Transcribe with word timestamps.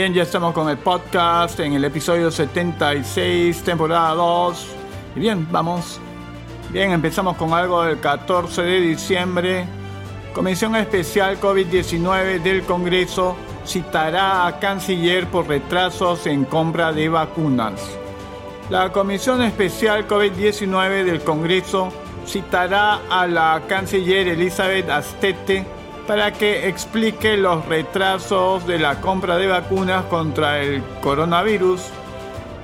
Bien, 0.00 0.14
ya 0.14 0.22
estamos 0.22 0.54
con 0.54 0.66
el 0.70 0.78
podcast 0.78 1.60
en 1.60 1.74
el 1.74 1.84
episodio 1.84 2.30
76, 2.30 3.62
temporada 3.62 4.14
2. 4.14 4.66
Y 5.14 5.20
bien, 5.20 5.46
vamos. 5.50 6.00
Bien, 6.70 6.92
empezamos 6.92 7.36
con 7.36 7.52
algo 7.52 7.82
del 7.82 8.00
14 8.00 8.62
de 8.62 8.80
diciembre. 8.80 9.66
Comisión 10.32 10.74
Especial 10.74 11.38
COVID-19 11.38 12.40
del 12.40 12.62
Congreso 12.62 13.36
citará 13.66 14.46
a 14.46 14.58
canciller 14.58 15.26
por 15.26 15.46
retrasos 15.46 16.26
en 16.26 16.46
compra 16.46 16.94
de 16.94 17.10
vacunas. 17.10 17.78
La 18.70 18.92
Comisión 18.92 19.42
Especial 19.42 20.08
COVID-19 20.08 21.04
del 21.04 21.20
Congreso 21.20 21.92
citará 22.26 23.00
a 23.10 23.26
la 23.26 23.64
canciller 23.68 24.28
Elizabeth 24.28 24.88
Astete 24.88 25.79
para 26.10 26.32
que 26.32 26.66
explique 26.66 27.36
los 27.36 27.64
retrasos 27.66 28.66
de 28.66 28.80
la 28.80 29.00
compra 29.00 29.36
de 29.36 29.46
vacunas 29.46 30.06
contra 30.06 30.58
el 30.58 30.82
coronavirus. 31.00 31.82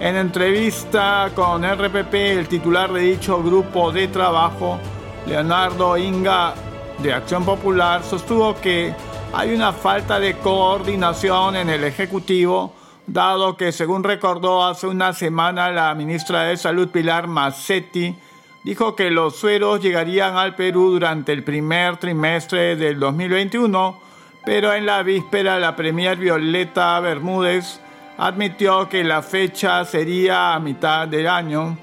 En 0.00 0.16
entrevista 0.16 1.30
con 1.32 1.62
RPP, 1.62 2.12
el 2.12 2.48
titular 2.48 2.92
de 2.92 3.02
dicho 3.02 3.40
grupo 3.44 3.92
de 3.92 4.08
trabajo, 4.08 4.80
Leonardo 5.28 5.96
Inga 5.96 6.54
de 6.98 7.12
Acción 7.12 7.44
Popular, 7.44 8.02
sostuvo 8.02 8.56
que 8.56 8.92
hay 9.32 9.54
una 9.54 9.72
falta 9.72 10.18
de 10.18 10.38
coordinación 10.38 11.54
en 11.54 11.70
el 11.70 11.84
Ejecutivo, 11.84 12.74
dado 13.06 13.56
que, 13.56 13.70
según 13.70 14.02
recordó 14.02 14.64
hace 14.64 14.88
una 14.88 15.12
semana 15.12 15.70
la 15.70 15.94
ministra 15.94 16.42
de 16.42 16.56
Salud 16.56 16.88
Pilar 16.88 17.28
Massetti, 17.28 18.12
dijo 18.66 18.96
que 18.96 19.12
los 19.12 19.36
sueros 19.36 19.80
llegarían 19.80 20.36
al 20.36 20.56
Perú 20.56 20.90
durante 20.90 21.32
el 21.32 21.44
primer 21.44 21.98
trimestre 21.98 22.74
del 22.74 22.98
2021, 22.98 24.00
pero 24.44 24.74
en 24.74 24.84
la 24.84 25.04
víspera 25.04 25.60
la 25.60 25.76
premier 25.76 26.18
Violeta 26.18 26.98
Bermúdez 26.98 27.78
admitió 28.18 28.88
que 28.88 29.04
la 29.04 29.22
fecha 29.22 29.84
sería 29.84 30.52
a 30.52 30.58
mitad 30.58 31.06
del 31.06 31.28
año. 31.28 31.78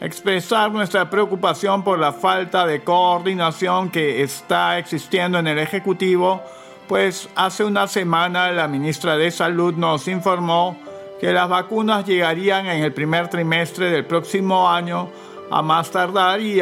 Expresar 0.00 0.72
nuestra 0.72 1.08
preocupación 1.08 1.84
por 1.84 2.00
la 2.00 2.12
falta 2.12 2.66
de 2.66 2.82
coordinación 2.82 3.88
que 3.88 4.24
está 4.24 4.76
existiendo 4.78 5.38
en 5.38 5.46
el 5.46 5.60
Ejecutivo, 5.60 6.42
pues 6.88 7.28
hace 7.36 7.62
una 7.62 7.86
semana 7.86 8.50
la 8.50 8.66
ministra 8.66 9.16
de 9.16 9.30
Salud 9.30 9.74
nos 9.74 10.08
informó 10.08 10.76
que 11.20 11.32
las 11.32 11.48
vacunas 11.48 12.04
llegarían 12.04 12.66
en 12.66 12.82
el 12.82 12.92
primer 12.92 13.28
trimestre 13.28 13.88
del 13.88 14.04
próximo 14.04 14.68
año 14.68 15.10
a 15.50 15.62
más 15.62 15.90
tardar 15.90 16.40
y 16.40 16.60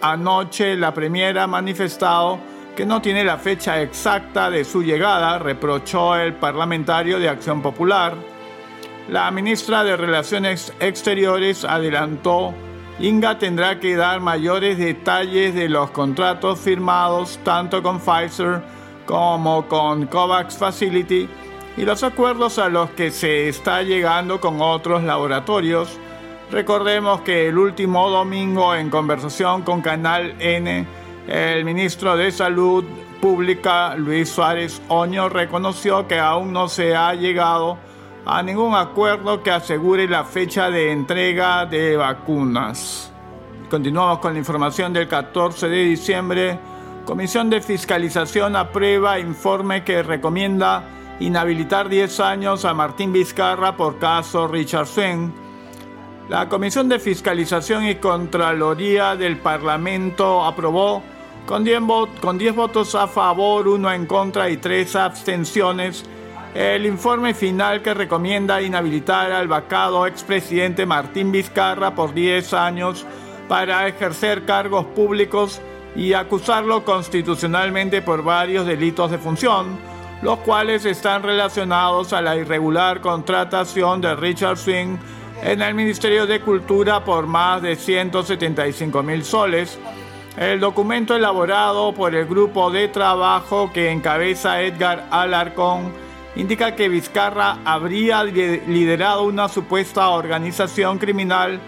anoche 0.00 0.76
la 0.76 0.92
Premier 0.92 1.38
ha 1.38 1.46
manifestado 1.46 2.38
que 2.76 2.84
no 2.84 3.00
tiene 3.00 3.24
la 3.24 3.38
fecha 3.38 3.80
exacta 3.80 4.50
de 4.50 4.64
su 4.64 4.82
llegada, 4.82 5.38
reprochó 5.38 6.16
el 6.16 6.34
parlamentario 6.34 7.18
de 7.20 7.28
Acción 7.28 7.62
Popular. 7.62 8.14
La 9.08 9.30
ministra 9.30 9.84
de 9.84 9.96
Relaciones 9.96 10.72
Exteriores 10.80 11.64
adelantó, 11.64 12.52
Inga 12.98 13.38
tendrá 13.38 13.80
que 13.80 13.96
dar 13.96 14.20
mayores 14.20 14.78
detalles 14.78 15.54
de 15.54 15.68
los 15.68 15.90
contratos 15.90 16.60
firmados 16.60 17.38
tanto 17.44 17.82
con 17.82 18.00
Pfizer 18.00 18.62
como 19.04 19.66
con 19.68 20.06
COVAX 20.06 20.56
Facility 20.56 21.28
y 21.76 21.82
los 21.82 22.02
acuerdos 22.04 22.58
a 22.58 22.68
los 22.68 22.90
que 22.90 23.10
se 23.10 23.48
está 23.48 23.82
llegando 23.82 24.40
con 24.40 24.60
otros 24.60 25.02
laboratorios 25.02 25.98
Recordemos 26.54 27.22
que 27.22 27.48
el 27.48 27.58
último 27.58 28.08
domingo 28.08 28.76
en 28.76 28.88
conversación 28.88 29.62
con 29.62 29.82
Canal 29.82 30.36
N, 30.38 30.86
el 31.26 31.64
ministro 31.64 32.16
de 32.16 32.30
Salud 32.30 32.84
Pública, 33.20 33.96
Luis 33.96 34.28
Suárez 34.28 34.80
Oño, 34.86 35.28
reconoció 35.28 36.06
que 36.06 36.20
aún 36.20 36.52
no 36.52 36.68
se 36.68 36.94
ha 36.94 37.12
llegado 37.14 37.76
a 38.24 38.40
ningún 38.40 38.76
acuerdo 38.76 39.42
que 39.42 39.50
asegure 39.50 40.06
la 40.06 40.22
fecha 40.22 40.70
de 40.70 40.92
entrega 40.92 41.66
de 41.66 41.96
vacunas. 41.96 43.12
Continuamos 43.68 44.20
con 44.20 44.34
la 44.34 44.38
información 44.38 44.92
del 44.92 45.08
14 45.08 45.68
de 45.68 45.84
diciembre. 45.84 46.58
Comisión 47.04 47.50
de 47.50 47.60
Fiscalización 47.62 48.54
aprueba 48.54 49.18
informe 49.18 49.82
que 49.82 50.04
recomienda 50.04 50.84
inhabilitar 51.18 51.88
10 51.88 52.20
años 52.20 52.64
a 52.64 52.74
Martín 52.74 53.12
Vizcarra 53.12 53.76
por 53.76 53.98
caso 53.98 54.46
Richard 54.46 54.86
Swing. 54.86 55.43
La 56.28 56.48
Comisión 56.48 56.88
de 56.88 56.98
Fiscalización 56.98 57.84
y 57.84 57.96
Contraloría 57.96 59.14
del 59.14 59.36
Parlamento 59.36 60.42
aprobó 60.42 61.02
con 61.46 61.62
10, 61.64 62.54
votos 62.54 62.94
a 62.94 63.06
favor, 63.06 63.68
uno 63.68 63.92
en 63.92 64.06
contra 64.06 64.48
y 64.48 64.56
tres 64.56 64.96
abstenciones 64.96 66.02
el 66.54 66.86
informe 66.86 67.34
final 67.34 67.82
que 67.82 67.92
recomienda 67.92 68.62
inhabilitar 68.62 69.32
al 69.32 69.48
vacado 69.48 70.06
expresidente 70.06 70.86
Martín 70.86 71.30
Vizcarra 71.30 71.94
por 71.94 72.14
10 72.14 72.54
años 72.54 73.04
para 73.48 73.86
ejercer 73.86 74.46
cargos 74.46 74.86
públicos 74.86 75.60
y 75.96 76.14
acusarlo 76.14 76.84
constitucionalmente 76.84 78.00
por 78.00 78.22
varios 78.22 78.66
delitos 78.66 79.10
de 79.10 79.18
función, 79.18 79.78
los 80.22 80.38
cuales 80.38 80.86
están 80.86 81.22
relacionados 81.22 82.12
a 82.12 82.22
la 82.22 82.36
irregular 82.36 83.00
contratación 83.00 84.00
de 84.00 84.14
Richard 84.14 84.56
Swing 84.56 84.96
en 85.44 85.60
el 85.60 85.74
Ministerio 85.74 86.26
de 86.26 86.40
Cultura 86.40 87.04
por 87.04 87.26
más 87.26 87.60
de 87.60 87.76
175 87.76 89.02
mil 89.02 89.22
soles. 89.24 89.78
El 90.38 90.58
documento 90.58 91.14
elaborado 91.14 91.92
por 91.92 92.14
el 92.14 92.24
grupo 92.24 92.70
de 92.70 92.88
trabajo 92.88 93.70
que 93.72 93.90
encabeza 93.90 94.62
Edgar 94.62 95.06
Alarcón 95.10 95.92
indica 96.34 96.74
que 96.74 96.88
Vizcarra 96.88 97.58
habría 97.66 98.24
liderado 98.24 99.24
una 99.24 99.48
supuesta 99.48 100.08
organización 100.08 100.98
criminal 100.98 101.60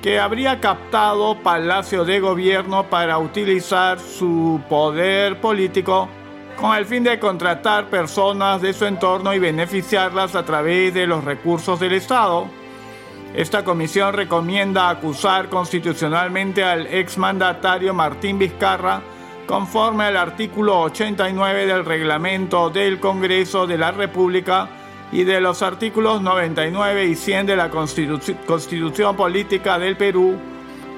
que 0.00 0.20
habría 0.20 0.60
captado 0.60 1.40
Palacio 1.42 2.04
de 2.04 2.20
Gobierno 2.20 2.84
para 2.84 3.18
utilizar 3.18 3.98
su 3.98 4.60
poder 4.68 5.40
político 5.40 6.08
con 6.56 6.76
el 6.76 6.86
fin 6.86 7.02
de 7.02 7.18
contratar 7.18 7.86
personas 7.86 8.62
de 8.62 8.72
su 8.72 8.86
entorno 8.86 9.34
y 9.34 9.40
beneficiarlas 9.40 10.36
a 10.36 10.44
través 10.44 10.94
de 10.94 11.08
los 11.08 11.24
recursos 11.24 11.80
del 11.80 11.94
Estado. 11.94 12.48
Esta 13.34 13.62
comisión 13.62 14.14
recomienda 14.14 14.88
acusar 14.88 15.48
constitucionalmente 15.48 16.64
al 16.64 16.86
exmandatario 16.86 17.92
Martín 17.92 18.38
Vizcarra 18.38 19.02
conforme 19.46 20.04
al 20.04 20.16
artículo 20.16 20.80
89 20.80 21.66
del 21.66 21.84
reglamento 21.84 22.70
del 22.70 22.98
Congreso 23.00 23.66
de 23.66 23.78
la 23.78 23.92
República 23.92 24.68
y 25.12 25.24
de 25.24 25.40
los 25.40 25.62
artículos 25.62 26.20
99 26.20 27.06
y 27.06 27.14
100 27.14 27.46
de 27.46 27.56
la 27.56 27.70
Constitución 27.70 29.16
Política 29.16 29.78
del 29.78 29.96
Perú 29.96 30.36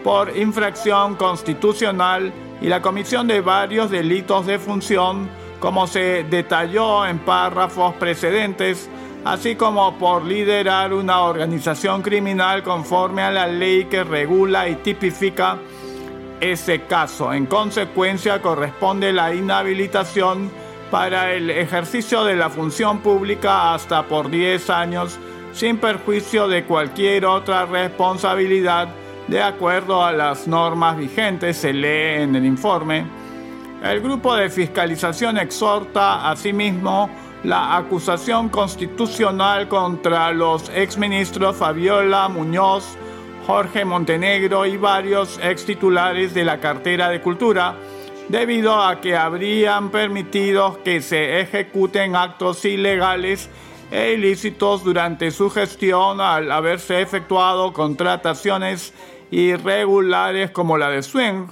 por 0.03 0.37
infracción 0.37 1.17
constitucional 1.17 2.33
y 2.61 2.69
la 2.69 2.81
comisión 2.83 3.27
de 3.27 3.41
varios 3.41 3.91
delitos 3.91 4.47
de 4.47 4.59
función, 4.59 5.29
como 5.61 5.87
se 5.87 6.25
detalló 6.25 7.07
en 7.07 7.19
párrafos 7.19 7.95
precedentes 7.95 8.89
así 9.25 9.55
como 9.57 9.99
por 9.99 10.25
liderar 10.25 10.93
una 10.93 11.23
organización 11.23 12.03
criminal 12.03 12.63
conforme 12.63 13.23
a 13.23 13.31
la 13.31 13.47
ley 13.47 13.85
que 13.85 14.05
regula 14.05 14.69
y 14.69 14.77
tipifica 14.77 15.59
ese 16.41 16.83
caso. 16.83 17.33
En 17.33 17.47
consecuencia, 17.47 18.41
corresponde 18.41 19.13
la 19.13 19.35
inhabilitación 19.35 20.51
para 20.91 21.33
el 21.33 21.51
ejercicio 21.51 22.25
de 22.25 22.37
la 22.37 22.51
función 22.51 23.01
pública 23.01 23.75
hasta 23.75 24.05
por 24.05 24.31
10 24.31 24.71
años, 24.71 25.19
sin 25.53 25.79
perjuicio 25.79 26.49
de 26.49 26.65
cualquier 26.65 27.27
otra 27.27 27.67
responsabilidad 27.67 28.89
de 29.29 29.41
acuerdo 29.41 30.05
a 30.05 30.11
las 30.11 30.49
normas 30.49 30.97
vigentes, 30.97 31.57
se 31.57 31.73
lee 31.73 32.23
en 32.23 32.35
el 32.35 32.45
informe. 32.45 33.07
El 33.83 34.01
grupo 34.01 34.35
de 34.35 34.51
fiscalización 34.51 35.39
exhorta 35.39 36.29
asimismo 36.29 37.09
la 37.45 37.77
acusación 37.77 38.49
constitucional 38.51 39.69
contra 39.69 40.31
los 40.33 40.69
exministros 40.71 41.57
Fabiola 41.57 42.29
Muñoz, 42.29 42.97
Jorge 43.47 43.85
Montenegro 43.85 44.67
y 44.67 44.77
varios 44.77 45.41
ex 45.43 45.65
titulares 45.65 46.35
de 46.35 46.45
la 46.45 46.61
cartera 46.61 47.09
de 47.09 47.23
Cultura, 47.23 47.75
debido 48.29 48.81
a 48.81 49.01
que 49.01 49.17
habrían 49.17 49.91
permitido 49.91 50.83
que 50.85 51.01
se 51.01 51.41
ejecuten 51.41 52.15
actos 52.15 52.65
ilegales 52.65 53.49
e 53.91 54.13
ilícitos 54.13 54.85
durante 54.85 55.31
su 55.31 55.51
gestión 55.51 56.21
al 56.21 56.53
haberse 56.53 57.01
efectuado 57.01 57.73
contrataciones 57.73 58.93
irregulares 59.31 60.51
como 60.51 60.77
la 60.77 60.91
de 60.91 61.03
Swing. 61.03 61.49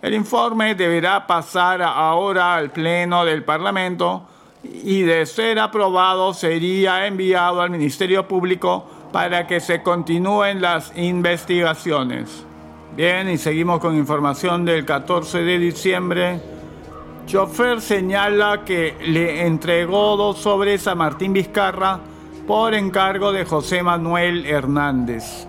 El 0.00 0.14
informe 0.14 0.74
deberá 0.74 1.26
pasar 1.26 1.82
ahora 1.82 2.54
al 2.54 2.70
Pleno 2.70 3.24
del 3.24 3.44
Parlamento 3.44 4.26
y 4.62 5.02
de 5.02 5.26
ser 5.26 5.58
aprobado 5.58 6.34
sería 6.34 7.06
enviado 7.06 7.60
al 7.60 7.70
Ministerio 7.70 8.28
Público 8.28 8.84
para 9.12 9.46
que 9.46 9.60
se 9.60 9.82
continúen 9.82 10.62
las 10.62 10.96
investigaciones. 10.96 12.46
Bien, 12.96 13.28
y 13.28 13.38
seguimos 13.38 13.80
con 13.80 13.96
información 13.96 14.64
del 14.64 14.84
14 14.84 15.42
de 15.42 15.58
diciembre. 15.58 16.40
Chofer 17.26 17.80
señala 17.80 18.64
que 18.64 18.96
le 19.06 19.46
entregó 19.46 20.16
dos 20.16 20.38
sobres 20.38 20.86
a 20.86 20.94
Martín 20.94 21.32
Vizcarra 21.32 22.00
por 22.46 22.74
encargo 22.74 23.32
de 23.32 23.44
José 23.44 23.82
Manuel 23.82 24.44
Hernández. 24.44 25.46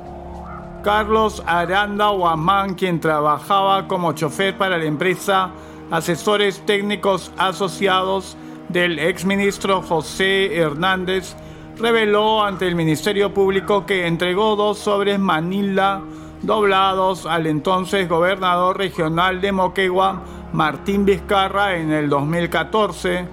Carlos 0.84 1.42
Aranda 1.46 2.10
Guamán, 2.10 2.76
quien 2.76 3.00
trabajaba 3.00 3.88
como 3.88 4.14
chofer 4.14 4.58
para 4.58 4.78
la 4.78 4.86
empresa 4.86 5.52
Asesores 5.90 6.66
Técnicos 6.66 7.32
Asociados 7.38 8.38
del 8.70 9.00
exministro 9.00 9.82
José 9.82 10.56
Hernández, 10.56 11.36
reveló 11.78 12.44
ante 12.44 12.68
el 12.68 12.76
Ministerio 12.76 13.34
Público 13.34 13.86
que 13.86 14.08
entregó 14.08 14.56
dos 14.56 14.80
sobres 14.80 15.20
Manila 15.20 16.02
doblados 16.42 17.26
al 17.26 17.48
entonces 17.48 18.08
gobernador 18.08 18.78
regional 18.78 19.42
de 19.42 19.52
Moquegua, 19.52 20.22
Martín 20.52 21.06
Vizcarra, 21.06 21.78
en 21.78 21.92
el 21.92 22.10
2014. 22.10 23.26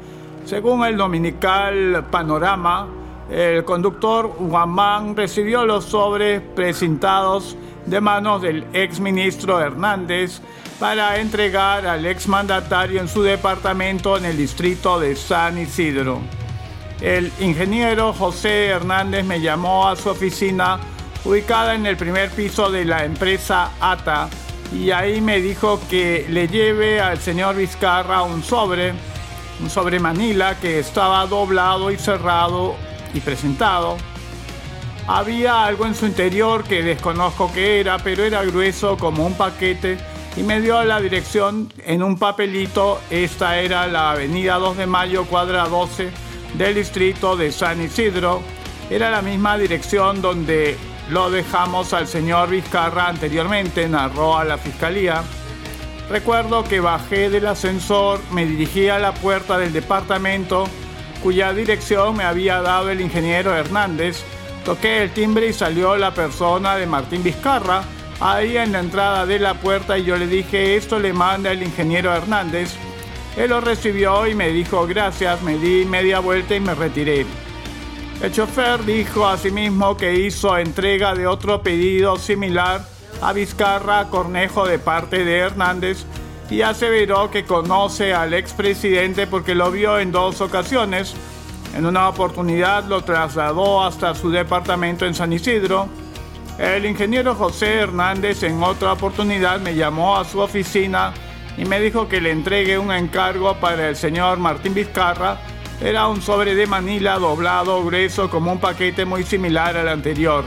Según 0.44 0.84
el 0.84 0.96
dominical 0.96 2.06
Panorama, 2.10 2.86
el 3.30 3.64
conductor 3.64 4.32
Guamán 4.38 5.16
recibió 5.16 5.64
los 5.64 5.84
sobres 5.84 6.40
presentados 6.54 7.56
de 7.86 8.00
manos 8.00 8.42
del 8.42 8.64
exministro 8.72 9.60
Hernández 9.60 10.40
para 10.80 11.20
entregar 11.20 11.86
al 11.86 12.06
exmandatario 12.06 13.02
en 13.02 13.08
su 13.08 13.22
departamento 13.22 14.16
en 14.16 14.24
el 14.24 14.38
distrito 14.38 14.98
de 14.98 15.14
San 15.14 15.58
Isidro. 15.58 16.22
El 17.02 17.30
ingeniero 17.38 18.14
José 18.14 18.68
Hernández 18.68 19.26
me 19.26 19.42
llamó 19.42 19.86
a 19.86 19.94
su 19.94 20.08
oficina 20.08 20.80
ubicada 21.22 21.74
en 21.74 21.84
el 21.84 21.98
primer 21.98 22.30
piso 22.30 22.70
de 22.70 22.86
la 22.86 23.04
empresa 23.04 23.72
ATA 23.78 24.30
y 24.72 24.90
ahí 24.90 25.20
me 25.20 25.42
dijo 25.42 25.78
que 25.90 26.24
le 26.30 26.48
lleve 26.48 26.98
al 26.98 27.18
señor 27.18 27.56
Vizcarra 27.56 28.22
un 28.22 28.42
sobre, 28.42 28.94
un 29.60 29.68
sobre 29.68 30.00
Manila 30.00 30.58
que 30.58 30.78
estaba 30.78 31.26
doblado 31.26 31.90
y 31.90 31.98
cerrado 31.98 32.74
y 33.12 33.20
presentado. 33.20 33.98
Había 35.06 35.66
algo 35.66 35.84
en 35.84 35.94
su 35.94 36.06
interior 36.06 36.64
que 36.64 36.82
desconozco 36.82 37.52
qué 37.52 37.80
era, 37.80 37.98
pero 37.98 38.24
era 38.24 38.42
grueso 38.44 38.96
como 38.96 39.26
un 39.26 39.34
paquete 39.34 39.98
y 40.36 40.42
me 40.42 40.60
dio 40.60 40.82
la 40.84 41.00
dirección 41.00 41.72
en 41.84 42.02
un 42.02 42.18
papelito. 42.18 43.00
Esta 43.10 43.58
era 43.58 43.86
la 43.86 44.12
avenida 44.12 44.56
2 44.56 44.76
de 44.76 44.86
Mayo, 44.86 45.24
cuadra 45.24 45.68
12 45.68 46.10
del 46.54 46.74
distrito 46.74 47.36
de 47.36 47.52
San 47.52 47.80
Isidro. 47.80 48.42
Era 48.88 49.10
la 49.10 49.22
misma 49.22 49.58
dirección 49.58 50.22
donde 50.22 50.76
lo 51.10 51.30
dejamos 51.30 51.92
al 51.92 52.06
señor 52.06 52.50
Vizcarra 52.50 53.08
anteriormente, 53.08 53.88
narró 53.88 54.36
a 54.36 54.44
la 54.44 54.58
fiscalía. 54.58 55.22
Recuerdo 56.08 56.64
que 56.64 56.80
bajé 56.80 57.30
del 57.30 57.46
ascensor, 57.46 58.20
me 58.32 58.46
dirigí 58.46 58.88
a 58.88 58.98
la 58.98 59.14
puerta 59.14 59.58
del 59.58 59.72
departamento 59.72 60.64
cuya 61.22 61.52
dirección 61.52 62.16
me 62.16 62.24
había 62.24 62.62
dado 62.62 62.90
el 62.90 63.00
ingeniero 63.00 63.54
Hernández. 63.54 64.22
Toqué 64.64 65.02
el 65.02 65.10
timbre 65.10 65.48
y 65.48 65.52
salió 65.52 65.96
la 65.96 66.12
persona 66.12 66.76
de 66.76 66.86
Martín 66.86 67.22
Vizcarra 67.22 67.82
ahí 68.20 68.56
en 68.56 68.72
la 68.72 68.80
entrada 68.80 69.26
de 69.26 69.38
la 69.38 69.54
puerta 69.54 69.98
y 69.98 70.04
yo 70.04 70.16
le 70.16 70.26
dije 70.26 70.76
esto 70.76 70.98
le 70.98 71.12
manda 71.12 71.50
el 71.52 71.62
ingeniero 71.62 72.14
Hernández. 72.14 72.74
Él 73.36 73.50
lo 73.50 73.60
recibió 73.60 74.26
y 74.26 74.34
me 74.34 74.50
dijo 74.50 74.86
gracias, 74.86 75.42
me 75.42 75.56
di 75.56 75.84
media 75.84 76.20
vuelta 76.20 76.54
y 76.54 76.60
me 76.60 76.74
retiré. 76.74 77.26
El 78.22 78.32
chofer 78.32 78.84
dijo 78.84 79.26
asimismo 79.26 79.96
que 79.96 80.14
hizo 80.14 80.56
entrega 80.58 81.14
de 81.14 81.26
otro 81.26 81.62
pedido 81.62 82.16
similar 82.16 82.84
a 83.22 83.32
Vizcarra 83.32 84.08
Cornejo 84.08 84.66
de 84.66 84.78
parte 84.78 85.24
de 85.24 85.38
Hernández 85.38 86.04
y 86.50 86.62
aseveró 86.62 87.30
que 87.30 87.44
conoce 87.44 88.12
al 88.12 88.34
expresidente 88.34 89.26
porque 89.26 89.54
lo 89.54 89.70
vio 89.70 89.98
en 89.98 90.12
dos 90.12 90.40
ocasiones. 90.40 91.14
En 91.74 91.86
una 91.86 92.08
oportunidad 92.08 92.84
lo 92.84 93.02
trasladó 93.02 93.84
hasta 93.84 94.14
su 94.14 94.30
departamento 94.30 95.06
en 95.06 95.14
San 95.14 95.32
Isidro. 95.32 95.88
El 96.60 96.84
ingeniero 96.84 97.34
José 97.34 97.76
Hernández 97.76 98.42
en 98.42 98.62
otra 98.62 98.92
oportunidad 98.92 99.60
me 99.60 99.74
llamó 99.74 100.18
a 100.18 100.26
su 100.26 100.40
oficina 100.40 101.14
y 101.56 101.64
me 101.64 101.80
dijo 101.80 102.06
que 102.06 102.20
le 102.20 102.32
entregue 102.32 102.76
un 102.76 102.92
encargo 102.92 103.54
para 103.54 103.88
el 103.88 103.96
señor 103.96 104.38
Martín 104.38 104.74
Vizcarra. 104.74 105.38
Era 105.80 106.06
un 106.06 106.20
sobre 106.20 106.54
de 106.54 106.66
Manila 106.66 107.18
doblado 107.18 107.82
grueso 107.82 108.28
como 108.28 108.52
un 108.52 108.60
paquete 108.60 109.06
muy 109.06 109.22
similar 109.22 109.74
al 109.74 109.88
anterior. 109.88 110.44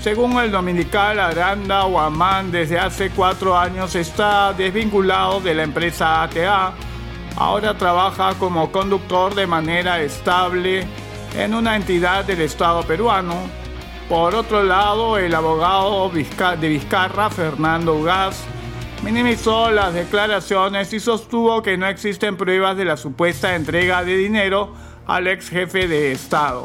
Según 0.00 0.38
el 0.38 0.52
dominical 0.52 1.18
Aranda 1.18 1.82
Guamán, 1.82 2.52
desde 2.52 2.78
hace 2.78 3.10
cuatro 3.10 3.58
años 3.58 3.96
está 3.96 4.52
desvinculado 4.52 5.40
de 5.40 5.56
la 5.56 5.64
empresa 5.64 6.22
ATA. 6.22 6.72
Ahora 7.36 7.76
trabaja 7.76 8.34
como 8.34 8.70
conductor 8.70 9.34
de 9.34 9.48
manera 9.48 10.00
estable 10.00 10.86
en 11.36 11.52
una 11.52 11.74
entidad 11.74 12.24
del 12.24 12.42
Estado 12.42 12.84
peruano. 12.84 13.65
Por 14.08 14.34
otro 14.34 14.62
lado, 14.62 15.18
el 15.18 15.34
abogado 15.34 16.08
de 16.10 16.68
Vizcarra, 16.68 17.28
Fernando 17.30 17.96
Ugaz, 17.96 18.44
minimizó 19.02 19.70
las 19.70 19.94
declaraciones 19.94 20.92
y 20.92 21.00
sostuvo 21.00 21.62
que 21.62 21.76
no 21.76 21.86
existen 21.86 22.36
pruebas 22.36 22.76
de 22.76 22.84
la 22.84 22.96
supuesta 22.96 23.54
entrega 23.54 24.04
de 24.04 24.16
dinero 24.16 24.72
al 25.06 25.26
ex 25.26 25.48
jefe 25.48 25.88
de 25.88 26.12
Estado 26.12 26.64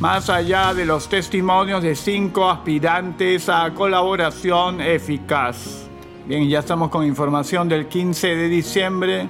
más 0.00 0.30
allá 0.30 0.74
de 0.74 0.84
los 0.84 1.08
testimonios 1.08 1.82
de 1.82 1.96
cinco 1.96 2.48
aspirantes 2.48 3.48
a 3.48 3.74
colaboración 3.74 4.80
eficaz. 4.80 5.88
Bien, 6.24 6.48
ya 6.48 6.60
estamos 6.60 6.90
con 6.90 7.04
información 7.04 7.68
del 7.68 7.88
15 7.88 8.36
de 8.36 8.48
diciembre. 8.48 9.28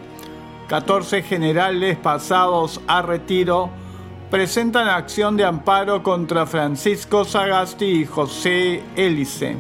14 0.69 1.23
generales 1.23 1.97
pasados 1.97 2.83
a 2.87 3.01
retiro 3.01 3.71
presentan 4.31 4.89
acción 4.89 5.39
de 5.39 5.45
amparo 5.45 6.03
contra 6.03 6.45
Francisco 6.45 7.25
Sagasti 7.25 7.87
y 7.87 8.05
José 8.05 8.83
Hélice. 8.95 9.57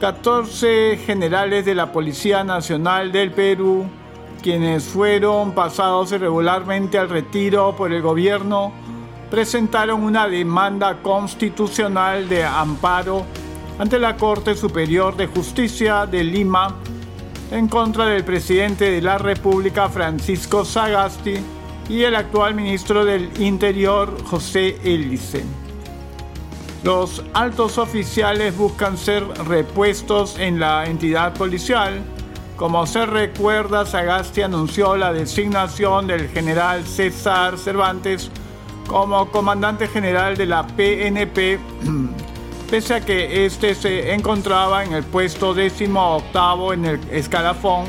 14 0.00 0.98
generales 1.06 1.64
de 1.64 1.76
la 1.76 1.92
Policía 1.92 2.42
Nacional 2.42 3.12
del 3.12 3.30
Perú, 3.30 3.84
quienes 4.42 4.84
fueron 4.84 5.52
pasados 5.52 6.10
irregularmente 6.10 6.98
al 6.98 7.08
retiro 7.08 7.76
por 7.76 7.92
el 7.92 8.02
gobierno, 8.02 8.72
presentaron 9.30 10.02
una 10.02 10.26
demanda 10.26 11.00
constitucional 11.00 12.28
de 12.28 12.44
amparo 12.44 13.24
ante 13.78 14.00
la 14.00 14.16
Corte 14.16 14.56
Superior 14.56 15.16
de 15.16 15.28
Justicia 15.28 16.04
de 16.04 16.24
Lima 16.24 16.74
en 17.52 17.68
contra 17.68 18.06
del 18.06 18.24
presidente 18.24 18.90
de 18.90 19.02
la 19.02 19.18
República 19.18 19.88
Francisco 19.88 20.64
Sagasti 20.64 21.59
y 21.90 22.04
el 22.04 22.14
actual 22.14 22.54
ministro 22.54 23.04
del 23.04 23.28
Interior 23.42 24.16
José 24.24 24.78
Elice. 24.84 25.44
Los 26.84 27.24
altos 27.34 27.78
oficiales 27.78 28.56
buscan 28.56 28.96
ser 28.96 29.26
repuestos 29.48 30.38
en 30.38 30.60
la 30.60 30.86
entidad 30.86 31.34
policial. 31.34 32.00
Como 32.54 32.86
se 32.86 33.06
recuerda, 33.06 33.84
Sagasti 33.84 34.42
anunció 34.42 34.96
la 34.96 35.12
designación 35.12 36.06
del 36.06 36.28
general 36.28 36.86
César 36.86 37.58
Cervantes 37.58 38.30
como 38.86 39.28
comandante 39.28 39.88
general 39.88 40.36
de 40.36 40.46
la 40.46 40.64
PNP, 40.68 41.58
pese 42.70 42.94
a 42.94 43.04
que 43.04 43.46
este 43.46 43.74
se 43.74 44.14
encontraba 44.14 44.84
en 44.84 44.92
el 44.92 45.02
puesto 45.02 45.54
décimo 45.54 46.18
octavo 46.18 46.72
en 46.72 46.84
el 46.84 47.00
escalafón, 47.10 47.86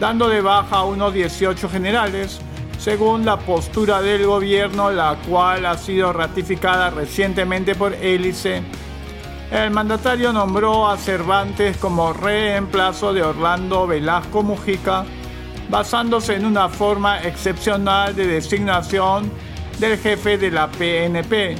dando 0.00 0.28
de 0.28 0.40
baja 0.40 0.76
a 0.76 0.84
unos 0.84 1.12
18 1.12 1.68
generales, 1.68 2.40
según 2.88 3.26
la 3.26 3.38
postura 3.38 4.00
del 4.00 4.24
gobierno, 4.24 4.90
la 4.90 5.18
cual 5.28 5.66
ha 5.66 5.76
sido 5.76 6.10
ratificada 6.10 6.88
recientemente 6.88 7.74
por 7.74 7.92
Hélice. 7.92 8.62
El 9.50 9.72
mandatario 9.72 10.32
nombró 10.32 10.88
a 10.88 10.96
Cervantes 10.96 11.76
como 11.76 12.14
reemplazo 12.14 13.12
de 13.12 13.22
Orlando 13.22 13.86
Velasco 13.86 14.42
Mujica, 14.42 15.04
basándose 15.68 16.36
en 16.36 16.46
una 16.46 16.70
forma 16.70 17.22
excepcional 17.24 18.16
de 18.16 18.26
designación 18.26 19.30
del 19.78 19.98
jefe 19.98 20.38
de 20.38 20.50
la 20.50 20.68
PNP. 20.68 21.56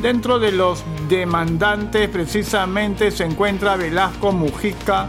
Dentro 0.00 0.38
de 0.38 0.52
los 0.52 0.84
demandantes 1.08 2.08
precisamente 2.08 3.10
se 3.10 3.24
encuentra 3.24 3.74
Velasco 3.74 4.30
Mujica, 4.30 5.08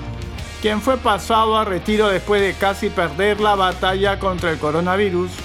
quien 0.63 0.81
fue 0.81 0.97
pasado 0.97 1.55
a 1.55 1.63
retiro 1.63 2.07
después 2.07 2.41
de 2.41 2.53
casi 2.53 2.89
perder 2.89 3.39
la 3.39 3.53
batalla 3.53 4.17
contra 4.17 4.49
el 4.49 4.57
coronavirus. 4.57 5.42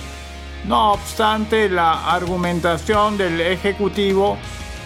No 0.64 0.92
obstante, 0.92 1.68
la 1.68 2.12
argumentación 2.12 3.16
del 3.16 3.40
Ejecutivo, 3.40 4.36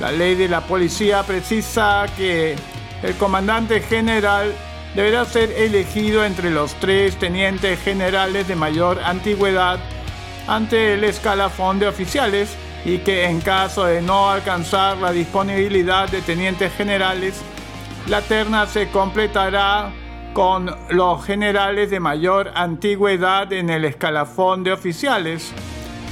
la 0.01 0.13
ley 0.13 0.35
de 0.35 0.49
la 0.49 0.61
policía 0.61 1.23
precisa 1.23 2.07
que 2.17 2.57
el 3.03 3.17
comandante 3.17 3.81
general 3.81 4.53
deberá 4.95 5.25
ser 5.25 5.51
elegido 5.53 6.25
entre 6.25 6.51
los 6.51 6.75
tres 6.75 7.17
tenientes 7.19 7.81
generales 7.81 8.47
de 8.47 8.57
mayor 8.57 9.01
antigüedad 9.05 9.81
ante 10.47 10.95
el 10.95 11.05
escalafón 11.05 11.79
de 11.79 11.89
oficiales 11.89 12.57
y 12.85 12.99
que 12.99 13.25
en 13.25 13.41
caso 13.41 13.85
de 13.85 14.03
no 14.03 14.31
alcanzar 14.31 14.99
la 14.99 15.13
disponibilidad 15.13 16.09
de 16.09 16.21
tenientes 16.21 16.73
generales, 16.75 17.41
la 18.09 18.21
terna 18.23 18.67
se 18.67 18.89
completará 18.89 19.93
con 20.33 20.75
los 20.91 21.25
generales 21.25 21.91
de 21.91 22.01
mayor 22.01 22.53
antigüedad 22.55 23.53
en 23.53 23.71
el 23.71 23.85
escalafón 23.85 24.65
de 24.65 24.73
oficiales. 24.73 25.53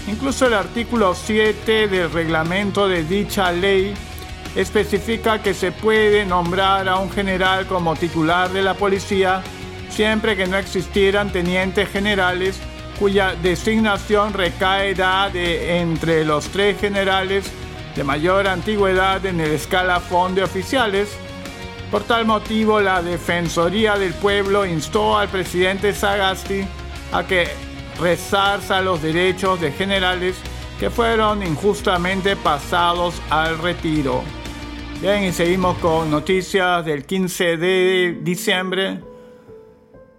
Incluso 0.09 0.47
el 0.47 0.55
artículo 0.55 1.15
7 1.15 1.89
del 1.89 2.11
reglamento 2.11 2.89
de 2.89 3.05
dicha 3.05 3.53
ley 3.53 3.95
especifica 4.57 5.43
que 5.43 5.55
se 5.55 5.73
puede 5.73 6.27
nombrar 6.27 6.89
a 6.89 6.97
un 6.97 7.11
general 7.11 7.67
como 7.67 7.95
titular 7.95 8.51
de 8.51 8.63
la 8.63 8.75
policía 8.75 9.43
siempre 9.91 10.37
que 10.37 10.47
no 10.47 10.57
existieran 10.57 11.31
tenientes 11.31 11.89
generales 11.89 12.61
cuya 12.99 13.35
designación 13.35 14.33
recaerá 14.35 15.31
de 15.31 15.79
entre 15.79 16.25
los 16.25 16.49
tres 16.49 16.79
generales 16.79 17.51
de 17.97 18.05
mayor 18.05 18.47
antigüedad 18.47 19.25
en 19.25 19.41
el 19.41 19.53
escalafón 19.53 20.35
de 20.35 20.43
oficiales. 20.43 21.09
Por 21.91 22.05
tal 22.05 22.25
motivo, 22.25 22.81
la 22.81 23.03
Defensoría 23.03 23.99
del 23.99 24.15
Pueblo 24.15 24.65
instó 24.65 25.19
al 25.19 25.29
presidente 25.29 25.93
Sagasti 25.93 26.65
a 27.13 27.25
que 27.25 27.49
rezarza 28.01 28.81
los 28.81 29.03
derechos 29.03 29.61
de 29.61 29.73
generales 29.73 30.37
que 30.79 30.89
fueron 30.89 31.43
injustamente 31.43 32.37
pasados 32.37 33.21
al 33.29 33.59
retiro. 33.59 34.23
Bien, 35.01 35.25
y 35.25 35.33
seguimos 35.33 35.79
con 35.79 36.13
noticias 36.13 36.85
del 36.85 37.05
15 37.05 37.57
de 37.57 38.19
diciembre. 38.23 39.01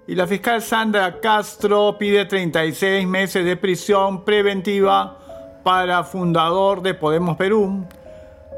Y 0.07 0.15
la 0.15 0.27
fiscal 0.27 0.61
Sandra 0.61 1.21
Castro 1.21 1.95
pide 1.97 2.25
36 2.25 3.07
meses 3.07 3.45
de 3.45 3.55
prisión 3.55 4.25
preventiva 4.25 5.61
para 5.63 6.03
fundador 6.03 6.81
de 6.81 6.95
Podemos 6.95 7.37
Perú. 7.37 7.87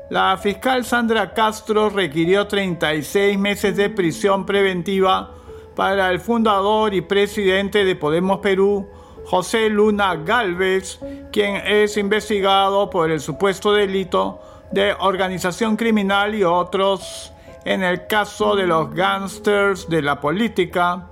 La 0.09 0.37
fiscal 0.37 0.83
Sandra 0.83 1.33
Castro 1.33 1.89
requirió 1.89 2.45
36 2.45 3.39
meses 3.39 3.77
de 3.77 3.89
prisión 3.89 4.45
preventiva 4.45 5.31
para 5.75 6.11
el 6.11 6.19
fundador 6.19 6.93
y 6.93 7.01
presidente 7.01 7.85
de 7.85 7.95
Podemos 7.95 8.39
Perú, 8.39 8.87
José 9.25 9.69
Luna 9.69 10.15
Galvez, 10.15 10.99
quien 11.31 11.55
es 11.55 11.95
investigado 11.95 12.89
por 12.89 13.11
el 13.11 13.21
supuesto 13.21 13.71
delito 13.71 14.41
de 14.71 14.93
organización 14.99 15.77
criminal 15.77 16.35
y 16.35 16.43
otros 16.43 17.31
en 17.63 17.81
el 17.81 18.05
caso 18.05 18.57
de 18.57 18.67
los 18.67 18.93
gángsters 18.93 19.87
de 19.87 20.01
la 20.01 20.19
política. 20.19 21.07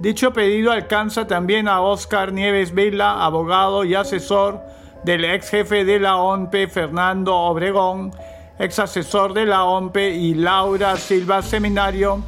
Dicho 0.00 0.34
pedido 0.34 0.70
alcanza 0.70 1.26
también 1.26 1.66
a 1.66 1.80
Oscar 1.80 2.32
Nieves 2.32 2.74
Vela, 2.74 3.24
abogado 3.24 3.84
y 3.84 3.94
asesor 3.94 4.60
del 5.04 5.24
ex 5.24 5.50
jefe 5.50 5.84
de 5.84 5.98
la 5.98 6.16
OMPE 6.16 6.68
Fernando 6.68 7.34
Obregón, 7.34 8.12
ex 8.58 8.78
asesor 8.78 9.34
de 9.34 9.46
la 9.46 9.64
OMPE 9.64 10.10
y 10.10 10.34
Laura 10.34 10.96
Silva 10.96 11.42
Seminario, 11.42 12.22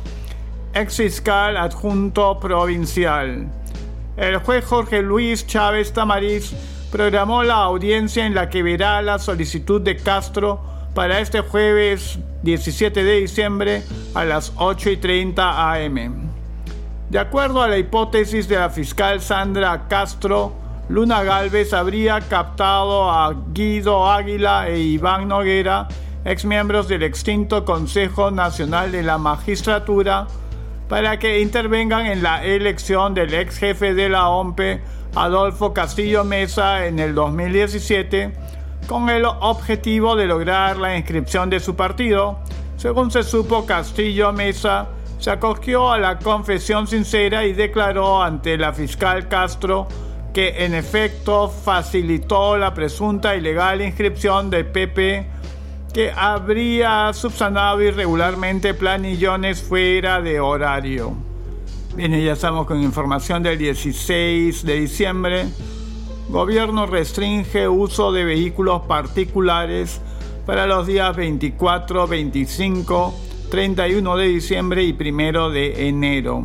ex 0.74 0.96
fiscal 0.96 1.56
adjunto 1.56 2.38
provincial. 2.38 3.48
El 4.16 4.36
juez 4.38 4.64
Jorge 4.64 5.02
Luis 5.02 5.46
Chávez 5.46 5.92
Tamariz 5.92 6.52
programó 6.90 7.42
la 7.42 7.56
audiencia 7.56 8.26
en 8.26 8.34
la 8.34 8.48
que 8.48 8.62
verá 8.62 9.00
la 9.02 9.18
solicitud 9.18 9.80
de 9.80 9.96
Castro 9.96 10.60
para 10.94 11.20
este 11.20 11.40
jueves 11.40 12.18
17 12.42 13.04
de 13.04 13.20
diciembre 13.20 13.82
a 14.14 14.24
las 14.24 14.52
8 14.56 14.90
y 14.90 14.96
30 14.96 15.72
am. 15.72 16.30
De 17.08 17.18
acuerdo 17.18 17.62
a 17.62 17.68
la 17.68 17.78
hipótesis 17.78 18.48
de 18.48 18.56
la 18.56 18.70
fiscal 18.70 19.20
Sandra 19.20 19.88
Castro, 19.88 20.52
Luna 20.90 21.22
Galvez 21.22 21.72
habría 21.72 22.20
captado 22.20 23.08
a 23.08 23.32
Guido 23.52 24.10
Águila 24.10 24.68
e 24.68 24.80
Iván 24.80 25.28
Noguera, 25.28 25.86
exmiembros 26.24 26.88
del 26.88 27.04
extinto 27.04 27.64
Consejo 27.64 28.32
Nacional 28.32 28.90
de 28.90 29.04
la 29.04 29.16
Magistratura, 29.16 30.26
para 30.88 31.16
que 31.20 31.42
intervengan 31.42 32.06
en 32.06 32.24
la 32.24 32.44
elección 32.44 33.14
del 33.14 33.32
ex 33.34 33.58
jefe 33.58 33.94
de 33.94 34.08
la 34.08 34.30
OMPE, 34.30 34.82
Adolfo 35.14 35.72
Castillo 35.72 36.24
Mesa, 36.24 36.84
en 36.84 36.98
el 36.98 37.14
2017, 37.14 38.32
con 38.88 39.08
el 39.10 39.26
objetivo 39.26 40.16
de 40.16 40.26
lograr 40.26 40.76
la 40.76 40.96
inscripción 40.96 41.50
de 41.50 41.60
su 41.60 41.76
partido. 41.76 42.40
Según 42.76 43.12
se 43.12 43.22
supo, 43.22 43.64
Castillo 43.64 44.32
Mesa 44.32 44.88
se 45.20 45.30
acogió 45.30 45.92
a 45.92 46.00
la 46.00 46.18
confesión 46.18 46.88
sincera 46.88 47.44
y 47.44 47.52
declaró 47.52 48.20
ante 48.20 48.58
la 48.58 48.72
fiscal 48.72 49.28
Castro 49.28 49.86
que 50.32 50.64
en 50.64 50.74
efecto 50.74 51.48
facilitó 51.48 52.56
la 52.56 52.72
presunta 52.72 53.34
ilegal 53.34 53.82
inscripción 53.82 54.50
de 54.50 54.64
PP 54.64 55.26
que 55.92 56.12
habría 56.12 57.12
subsanado 57.12 57.82
irregularmente 57.82 58.74
planillones 58.74 59.62
fuera 59.62 60.20
de 60.20 60.38
horario. 60.38 61.14
Bien, 61.96 62.12
ya 62.22 62.32
estamos 62.32 62.66
con 62.66 62.80
información 62.80 63.42
del 63.42 63.58
16 63.58 64.64
de 64.64 64.80
diciembre. 64.80 65.46
Gobierno 66.28 66.86
restringe 66.86 67.66
uso 67.66 68.12
de 68.12 68.24
vehículos 68.24 68.82
particulares 68.82 70.00
para 70.46 70.66
los 70.66 70.86
días 70.86 71.16
24, 71.16 72.06
25, 72.06 73.14
31 73.50 74.16
de 74.16 74.26
diciembre 74.28 74.84
y 74.84 74.92
1 74.92 75.50
de 75.50 75.88
enero. 75.88 76.42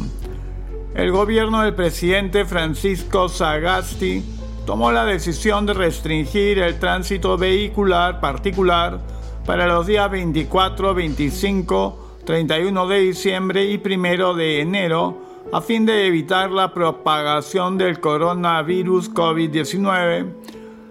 El 0.96 1.12
gobierno 1.12 1.62
del 1.62 1.76
presidente 1.76 2.46
Francisco 2.46 3.28
Sagasti 3.28 4.24
tomó 4.66 4.94
la 4.94 5.04
decisión 5.04 5.66
de 5.66 5.74
restringir 5.74 6.58
el 6.60 6.80
tránsito 6.80 7.38
vehicular 7.38 8.22
particular 8.22 9.02
para 9.46 9.68
los 9.68 9.88
días 9.88 10.10
24, 10.10 10.94
25, 10.96 12.22
31 12.26 12.88
de 12.88 13.00
diciembre 13.02 13.66
y 13.66 13.82
1 13.86 14.34
de 14.36 14.62
enero 14.62 15.18
a 15.52 15.60
fin 15.60 15.86
de 15.86 16.08
evitar 16.08 16.50
la 16.50 16.74
propagación 16.74 17.78
del 17.78 18.00
coronavirus 18.00 19.14
COVID-19. 19.14 20.32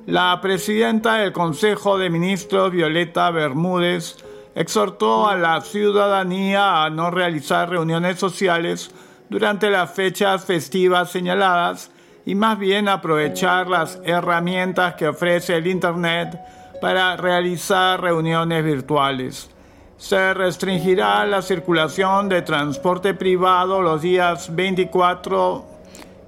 La 0.04 0.38
presidenta 0.42 1.14
del 1.14 1.32
Consejo 1.32 1.96
de 1.96 2.10
Ministros, 2.10 2.72
Violeta 2.72 3.30
Bermúdez, 3.30 4.18
exhortó 4.54 5.26
a 5.26 5.34
la 5.34 5.62
ciudadanía 5.62 6.84
a 6.84 6.90
no 6.90 7.10
realizar 7.10 7.70
reuniones 7.70 8.18
sociales 8.18 8.90
durante 9.34 9.68
las 9.68 9.90
fechas 9.90 10.44
festivas 10.44 11.10
señaladas 11.10 11.90
y 12.24 12.36
más 12.36 12.56
bien 12.56 12.88
aprovechar 12.88 13.66
las 13.66 13.98
herramientas 14.04 14.94
que 14.94 15.08
ofrece 15.08 15.56
el 15.56 15.66
Internet 15.66 16.38
para 16.80 17.16
realizar 17.16 18.00
reuniones 18.00 18.64
virtuales. 18.64 19.50
Se 19.96 20.34
restringirá 20.34 21.26
la 21.26 21.42
circulación 21.42 22.28
de 22.28 22.42
transporte 22.42 23.12
privado 23.12 23.82
los 23.82 24.02
días 24.02 24.54
24, 24.54 25.64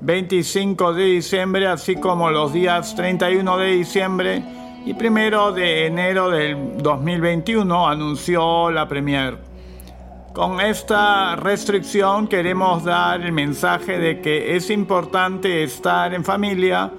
25 0.01 0.93
de 0.93 1.05
diciembre, 1.05 1.69
así 1.69 1.95
como 1.95 2.29
los 2.33 2.53
días 2.53 2.97
31 2.97 3.57
de 3.57 3.67
diciembre 3.69 4.43
y 4.85 4.95
1 4.95 5.53
de 5.53 5.87
enero 5.87 6.29
del 6.29 6.83
2021, 6.83 7.87
anunció 7.87 8.73
la 8.73 8.89
Premier. 8.89 9.56
Con 10.37 10.61
esta 10.61 11.35
restricción 11.35 12.29
queremos 12.29 12.85
dar 12.85 13.23
el 13.23 13.33
mensaje 13.33 13.99
de 13.99 14.21
que 14.21 14.55
es 14.55 14.69
importante 14.69 15.63
estar 15.63 16.13
en 16.13 16.27
familia, 16.27 16.91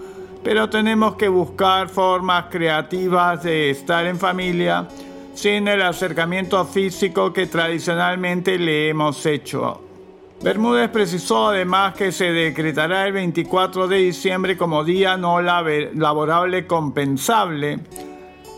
pero 0.43 0.67
tenemos 0.71 1.17
que 1.17 1.27
buscar 1.27 1.87
formas 1.87 2.45
creativas 2.49 3.43
de 3.43 3.69
estar 3.69 4.07
en 4.07 4.17
familia 4.17 4.87
sin 5.35 5.67
el 5.67 5.83
acercamiento 5.83 6.65
físico 6.65 7.31
que 7.31 7.45
tradicionalmente 7.45 8.57
le 8.57 8.89
hemos 8.89 9.23
hecho. 9.27 9.83
Bermúdez 10.41 10.89
precisó 10.89 11.49
además 11.49 11.93
que 11.93 12.11
se 12.11 12.31
decretará 12.31 13.05
el 13.05 13.13
24 13.13 13.87
de 13.87 13.97
diciembre 13.97 14.57
como 14.57 14.83
día 14.83 15.15
no 15.15 15.43
laborable 15.43 16.65
compensable 16.65 17.81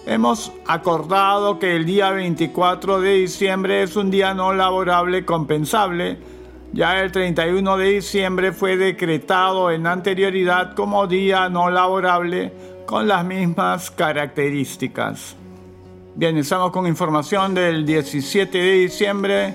hemos 0.10 0.51
acordado 0.66 1.60
que 1.60 1.75
el 1.75 1.86
día 1.86 2.10
24 2.10 3.00
de 3.00 3.13
diciembre 3.13 3.84
es 3.84 3.96
un 3.96 4.10
día 4.10 4.34
no 4.34 4.54
laborable 4.54 5.24
compensable. 5.24 6.18
Ya 6.74 7.00
el 7.00 7.12
31 7.12 7.78
de 7.78 7.89
diciembre 7.89 8.51
fue 8.51 8.75
decretado 8.75 9.70
en 9.70 9.86
anterioridad 9.86 10.74
como 10.74 11.06
día 11.06 11.48
no 11.50 11.70
laborable 11.70 12.51
con 12.88 13.08
las 13.08 13.24
mismas 13.24 13.92
características. 13.92 15.36
Bien, 16.16 16.38
estamos 16.38 16.72
con 16.72 16.88
información 16.88 17.54
del 17.54 17.86
17 17.86 18.58
de 18.58 18.72
diciembre 18.72 19.54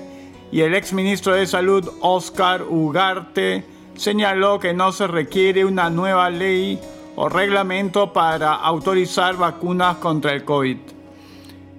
y 0.52 0.61
el 0.61 0.76
exministro 0.76 1.34
de 1.34 1.49
Salud 1.49 1.90
Oscar 2.00 2.62
Ugarte 2.62 3.64
señaló 3.96 4.61
que 4.61 4.73
no 4.73 4.92
se 4.92 5.08
requiere 5.08 5.64
una 5.64 5.90
nueva 5.90 6.30
ley 6.30 6.78
o 7.16 7.28
reglamento 7.28 8.12
para 8.12 8.54
autorizar 8.54 9.37
vacunas 9.37 9.97
contra 9.97 10.33
el 10.33 10.44
COVID. 10.44 10.78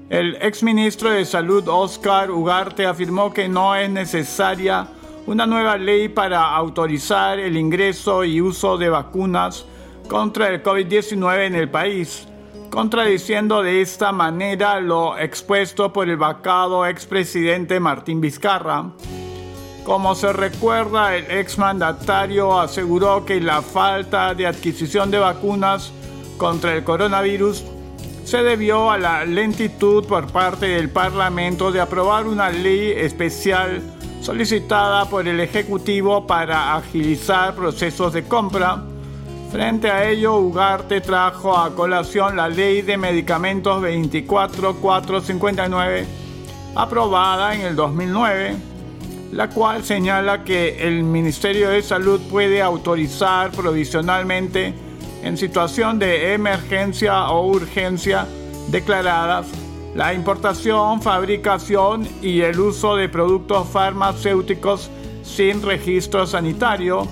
El 0.10 0.36
exministro 0.42 1.10
de 1.10 1.26
Salud 1.26 1.68
Oscar 1.68 2.30
Ugarte 2.30 2.86
afirmó 2.86 3.34
que 3.34 3.50
no 3.50 3.76
es 3.76 3.90
necesaria 3.90 4.88
una 5.26 5.48
nueva 5.48 5.78
ley 5.78 6.10
para 6.10 6.44
autorizar 6.56 7.40
el 7.40 7.58
ingreso 7.58 8.24
y 8.24 8.40
uso 8.40 8.78
de 8.78 8.90
vacunas 8.90 9.66
contra 10.08 10.50
el 10.50 10.62
COVID-19 10.62 11.48
en 11.48 11.56
el 11.56 11.70
país, 11.70 12.28
contradiciendo 12.70 13.64
de 13.64 13.82
esta 13.82 14.12
manera 14.12 14.80
lo 14.80 15.18
expuesto 15.18 15.92
por 15.92 16.08
el 16.08 16.18
vacado 16.18 16.86
expresidente 16.86 17.80
Martín 17.80 18.22
Vizcarra, 18.22 18.92
como 19.86 20.16
se 20.16 20.34
recuerda, 20.34 21.16
el 21.16 21.30
exmandatario 21.30 22.60
aseguró 22.60 23.24
que 23.24 23.40
la 23.40 23.62
falta 23.62 24.34
de 24.34 24.48
adquisición 24.48 25.12
de 25.12 25.20
vacunas 25.20 25.92
contra 26.38 26.74
el 26.74 26.84
coronavirus 26.84 27.64
se 28.24 28.42
debió 28.42 28.90
a 28.90 28.98
la 28.98 29.26
lentitud 29.26 30.04
por 30.06 30.26
parte 30.26 30.70
del 30.70 30.90
Parlamento 30.90 31.72
de 31.72 31.82
aprobar 31.82 32.26
una 32.26 32.50
ley 32.50 32.94
especial 32.98 33.84
solicitada 34.22 35.06
por 35.06 35.28
el 35.28 35.40
Ejecutivo 35.40 36.26
para 36.26 36.76
agilizar 36.76 37.54
procesos 37.54 38.12
de 38.12 38.24
compra. 38.24 38.82
Frente 39.52 39.92
a 39.92 40.10
ello, 40.10 40.38
Ugarte 40.38 41.00
trajo 41.00 41.56
a 41.56 41.76
colación 41.76 42.36
la 42.36 42.50
Ley 42.50 42.82
de 42.82 42.98
Medicamentos 42.98 43.84
24459, 43.84 46.08
aprobada 46.76 47.54
en 47.54 47.62
el 47.62 47.76
2009, 47.76 48.56
la 49.32 49.50
cual 49.50 49.84
señala 49.84 50.44
que 50.44 50.88
el 50.88 51.04
Ministerio 51.04 51.70
de 51.70 51.82
Salud 51.82 52.22
puede 52.30 52.62
autorizar 52.62 53.52
provisionalmente 53.52 54.74
en 55.24 55.38
situación 55.38 56.00
de 56.00 56.34
emergencia 56.34 57.30
o 57.30 57.48
urgencia 57.48 58.28
declaradas 58.70 59.48
la 59.96 60.14
importación, 60.14 61.02
fabricación 61.02 62.06
y 62.22 62.42
el 62.42 62.60
uso 62.60 62.98
de 62.98 63.08
productos 63.08 63.70
farmacéuticos 63.70 64.90
sin 65.24 65.62
registro 65.62 66.28
sanitario. 66.28 67.08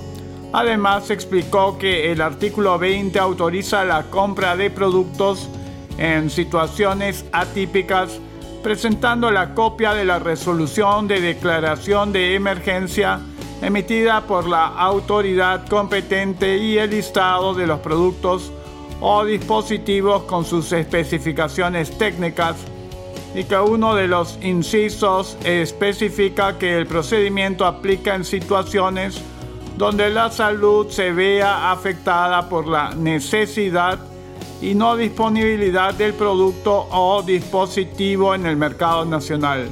Además, 0.51 1.09
explicó 1.09 1.77
que 1.77 2.11
el 2.11 2.21
artículo 2.21 2.77
20 2.77 3.17
autoriza 3.19 3.85
la 3.85 4.03
compra 4.03 4.57
de 4.57 4.69
productos 4.69 5.47
en 5.97 6.29
situaciones 6.29 7.25
atípicas, 7.31 8.19
presentando 8.63 9.29
la 9.29 9.53
copia 9.53 9.93
de 9.93 10.05
la 10.05 10.17
resolución 10.17 11.07
de 11.07 11.19
declaración 11.19 12.13
de 12.13 12.33
emergencia 12.33 13.19
emitida 13.61 14.21
por 14.21 14.47
la 14.47 14.67
autoridad 14.67 15.67
competente 15.67 16.57
y 16.57 16.77
el 16.77 16.89
listado 16.89 17.53
de 17.53 17.67
los 17.67 17.79
productos 17.81 18.51
o 19.01 19.25
dispositivos 19.25 20.23
con 20.23 20.45
sus 20.45 20.71
especificaciones 20.71 21.97
técnicas 21.97 22.55
y 23.35 23.43
que 23.43 23.57
uno 23.57 23.95
de 23.95 24.07
los 24.07 24.39
incisos 24.41 25.37
especifica 25.43 26.57
que 26.57 26.77
el 26.77 26.87
procedimiento 26.87 27.65
aplica 27.65 28.15
en 28.15 28.23
situaciones 28.23 29.21
donde 29.77 30.09
la 30.09 30.31
salud 30.31 30.87
se 30.89 31.11
vea 31.11 31.71
afectada 31.71 32.47
por 32.47 32.67
la 32.67 32.95
necesidad 32.95 33.99
y 34.63 34.75
no 34.75 34.95
disponibilidad 34.95 35.93
del 35.93 36.13
producto 36.13 36.87
o 36.89 37.21
dispositivo 37.21 38.33
en 38.33 38.45
el 38.45 38.55
mercado 38.55 39.03
nacional. 39.03 39.67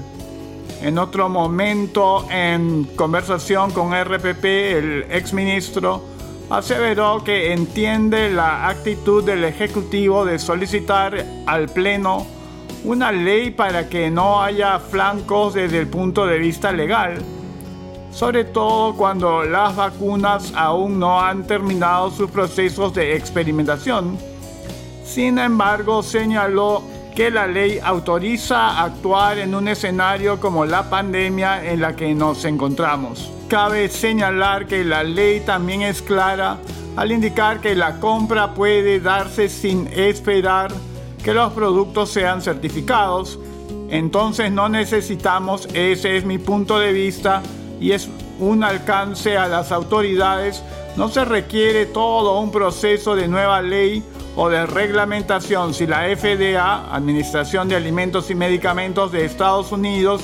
En 0.82 0.98
otro 0.98 1.30
momento, 1.30 2.28
en 2.30 2.84
conversación 2.98 3.72
con 3.72 3.94
RPP, 3.94 4.44
el 4.44 5.06
exministro 5.10 6.04
aseveró 6.50 7.24
que 7.24 7.54
entiende 7.54 8.32
la 8.32 8.68
actitud 8.68 9.24
del 9.24 9.46
Ejecutivo 9.46 10.26
de 10.26 10.38
solicitar 10.38 11.26
al 11.46 11.70
Pleno 11.70 12.28
una 12.84 13.14
ley 13.14 13.52
para 13.52 13.88
que 13.88 14.12
no 14.12 14.42
haya 14.42 14.78
flancos 14.80 15.54
desde 15.54 15.80
el 15.80 15.88
punto 15.88 16.26
de 16.26 16.38
vista 16.38 16.74
legal, 16.74 17.20
sobre 18.12 18.44
todo 18.44 18.94
cuando 18.98 19.44
las 19.44 19.74
vacunas 19.74 20.52
aún 20.54 21.00
no 21.00 21.22
han 21.22 21.48
terminado 21.48 22.12
sus 22.12 22.30
procesos 22.30 22.94
de 22.94 23.16
experimentación. 23.16 24.31
Sin 25.14 25.40
embargo, 25.40 26.04
señaló 26.04 26.84
que 27.14 27.30
la 27.30 27.46
ley 27.46 27.80
autoriza 27.84 28.82
actuar 28.82 29.40
en 29.40 29.54
un 29.54 29.68
escenario 29.68 30.40
como 30.40 30.66
la 30.66 30.90
pandemia 30.90 31.70
en 31.70 31.82
la 31.82 31.98
que 31.98 32.16
nos 32.16 32.46
encontramos. 32.46 33.30
Cabe 33.50 33.90
señalar 33.90 34.68
que 34.68 34.86
la 34.86 35.04
ley 35.04 35.42
también 35.42 35.82
es 35.82 36.02
clara 36.02 36.60
al 36.96 37.12
indicar 37.12 37.60
que 37.60 37.76
la 37.76 38.00
compra 38.00 38.54
puede 38.54 39.02
darse 39.02 39.50
sin 39.50 39.88
esperar 39.88 40.72
que 41.22 41.34
los 41.34 41.52
productos 41.52 42.10
sean 42.10 42.42
certificados. 42.42 43.38
Entonces 43.90 44.50
no 44.50 44.70
necesitamos, 44.70 45.68
ese 45.74 46.16
es 46.16 46.24
mi 46.24 46.38
punto 46.38 46.80
de 46.80 46.94
vista, 46.94 47.44
y 47.82 47.92
es 47.92 48.08
un 48.40 48.64
alcance 48.64 49.38
a 49.38 49.50
las 49.50 49.74
autoridades. 49.74 50.64
No 50.96 51.10
se 51.10 51.26
requiere 51.26 51.86
todo 51.86 52.40
un 52.40 52.50
proceso 52.50 53.14
de 53.14 53.28
nueva 53.28 53.62
ley 53.62 54.02
o 54.36 54.50
de 54.50 54.66
reglamentación 54.66 55.74
si 55.74 55.86
la 55.86 56.04
FDA, 56.16 56.94
Administración 56.94 57.68
de 57.68 57.76
Alimentos 57.76 58.30
y 58.30 58.36
Medicamentos 58.36 59.12
de 59.12 59.26
Estados 59.26 59.72
Unidos, 59.72 60.22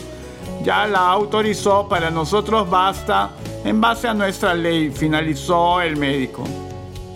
ya 0.63 0.87
la 0.87 1.09
autorizó, 1.09 1.87
para 1.87 2.09
nosotros 2.09 2.69
basta 2.69 3.31
en 3.63 3.81
base 3.81 4.07
a 4.07 4.13
nuestra 4.13 4.53
ley, 4.53 4.89
finalizó 4.91 5.81
el 5.81 5.97
médico. 5.97 6.43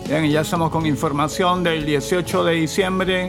Bien, 0.06 0.28
ya 0.30 0.42
estamos 0.42 0.70
con 0.70 0.84
información 0.84 1.62
del 1.62 1.86
18 1.86 2.44
de 2.44 2.52
diciembre. 2.54 3.28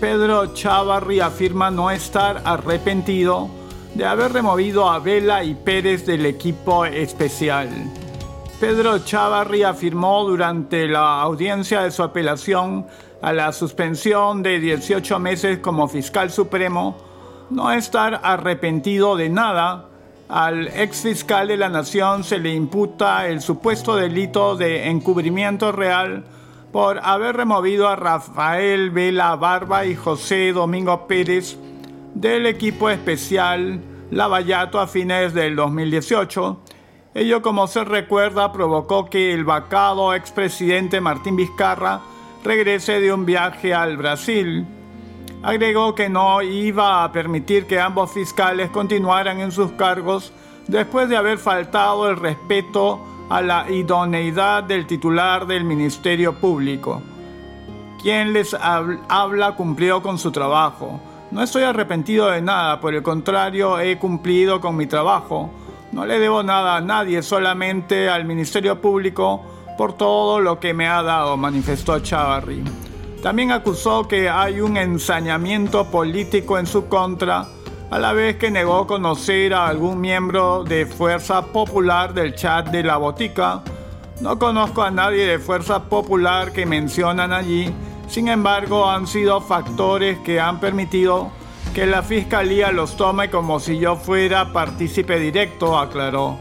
Pedro 0.00 0.52
Chavarri 0.54 1.20
afirma 1.20 1.70
no 1.70 1.90
estar 1.90 2.42
arrepentido 2.44 3.48
de 3.94 4.04
haber 4.04 4.32
removido 4.32 4.90
a 4.90 4.98
Vela 4.98 5.44
y 5.44 5.54
Pérez 5.54 6.06
del 6.06 6.26
equipo 6.26 6.84
especial. 6.84 7.68
Pedro 8.62 9.00
Chavarri 9.00 9.64
afirmó 9.64 10.22
durante 10.22 10.86
la 10.86 11.20
audiencia 11.20 11.82
de 11.82 11.90
su 11.90 12.04
apelación 12.04 12.86
a 13.20 13.32
la 13.32 13.50
suspensión 13.50 14.40
de 14.44 14.60
18 14.60 15.18
meses 15.18 15.58
como 15.58 15.88
fiscal 15.88 16.30
supremo 16.30 16.96
no 17.50 17.72
estar 17.72 18.20
arrepentido 18.22 19.16
de 19.16 19.30
nada. 19.30 19.88
Al 20.28 20.68
ex 20.68 21.00
fiscal 21.00 21.48
de 21.48 21.56
la 21.56 21.70
Nación 21.70 22.22
se 22.22 22.38
le 22.38 22.54
imputa 22.54 23.26
el 23.26 23.40
supuesto 23.40 23.96
delito 23.96 24.54
de 24.54 24.88
encubrimiento 24.90 25.72
real 25.72 26.22
por 26.70 27.00
haber 27.02 27.36
removido 27.36 27.88
a 27.88 27.96
Rafael 27.96 28.92
Vela 28.92 29.34
Barba 29.34 29.86
y 29.86 29.96
José 29.96 30.52
Domingo 30.52 31.08
Pérez 31.08 31.56
del 32.14 32.46
equipo 32.46 32.90
especial 32.90 33.80
Lavallato 34.12 34.78
a 34.78 34.86
fines 34.86 35.34
del 35.34 35.56
2018 35.56 36.60
Ello, 37.14 37.42
como 37.42 37.66
se 37.66 37.84
recuerda, 37.84 38.52
provocó 38.52 39.10
que 39.10 39.34
el 39.34 39.44
vacado 39.44 40.14
expresidente 40.14 41.02
Martín 41.02 41.36
Vizcarra 41.36 42.00
regrese 42.42 43.00
de 43.00 43.12
un 43.12 43.26
viaje 43.26 43.74
al 43.74 43.98
Brasil. 43.98 44.66
Agregó 45.42 45.94
que 45.94 46.08
no 46.08 46.40
iba 46.40 47.04
a 47.04 47.12
permitir 47.12 47.66
que 47.66 47.78
ambos 47.78 48.12
fiscales 48.12 48.70
continuaran 48.70 49.40
en 49.40 49.52
sus 49.52 49.72
cargos 49.72 50.32
después 50.68 51.10
de 51.10 51.18
haber 51.18 51.36
faltado 51.36 52.08
el 52.08 52.16
respeto 52.16 53.04
a 53.28 53.42
la 53.42 53.70
idoneidad 53.70 54.62
del 54.62 54.86
titular 54.86 55.46
del 55.46 55.64
Ministerio 55.64 56.32
Público. 56.40 57.02
Quien 58.00 58.32
les 58.32 58.54
habla 58.54 59.54
cumplió 59.54 60.02
con 60.02 60.18
su 60.18 60.32
trabajo. 60.32 60.98
No 61.30 61.42
estoy 61.42 61.64
arrepentido 61.64 62.30
de 62.30 62.40
nada, 62.40 62.80
por 62.80 62.94
el 62.94 63.02
contrario, 63.02 63.78
he 63.78 63.98
cumplido 63.98 64.62
con 64.62 64.76
mi 64.76 64.86
trabajo 64.86 65.50
no 65.92 66.06
le 66.06 66.18
debo 66.18 66.42
nada 66.42 66.76
a 66.76 66.80
nadie, 66.80 67.22
solamente 67.22 68.08
al 68.08 68.24
Ministerio 68.24 68.80
Público 68.80 69.44
por 69.76 69.94
todo 69.94 70.40
lo 70.40 70.58
que 70.58 70.74
me 70.74 70.88
ha 70.88 71.02
dado, 71.02 71.36
manifestó 71.36 72.00
Chavarri. 72.00 72.62
También 73.22 73.52
acusó 73.52 74.08
que 74.08 74.28
hay 74.28 74.60
un 74.60 74.76
ensañamiento 74.76 75.84
político 75.90 76.58
en 76.58 76.66
su 76.66 76.88
contra, 76.88 77.46
a 77.90 77.98
la 77.98 78.12
vez 78.14 78.36
que 78.36 78.50
negó 78.50 78.86
conocer 78.86 79.52
a 79.52 79.68
algún 79.68 80.00
miembro 80.00 80.64
de 80.64 80.86
Fuerza 80.86 81.42
Popular 81.46 82.14
del 82.14 82.34
chat 82.34 82.68
de 82.68 82.82
la 82.82 82.96
botica. 82.96 83.62
No 84.20 84.38
conozco 84.38 84.82
a 84.82 84.90
nadie 84.90 85.26
de 85.26 85.38
Fuerza 85.38 85.84
Popular 85.84 86.52
que 86.52 86.64
mencionan 86.64 87.32
allí, 87.32 87.72
sin 88.08 88.28
embargo 88.28 88.88
han 88.88 89.06
sido 89.06 89.40
factores 89.40 90.18
que 90.20 90.40
han 90.40 90.58
permitido 90.58 91.30
que 91.74 91.86
la 91.86 92.02
fiscalía 92.02 92.70
los 92.70 92.96
tome 92.96 93.30
como 93.30 93.58
si 93.58 93.78
yo 93.78 93.96
fuera 93.96 94.52
partícipe 94.52 95.18
directo, 95.18 95.78
aclaró. 95.78 96.38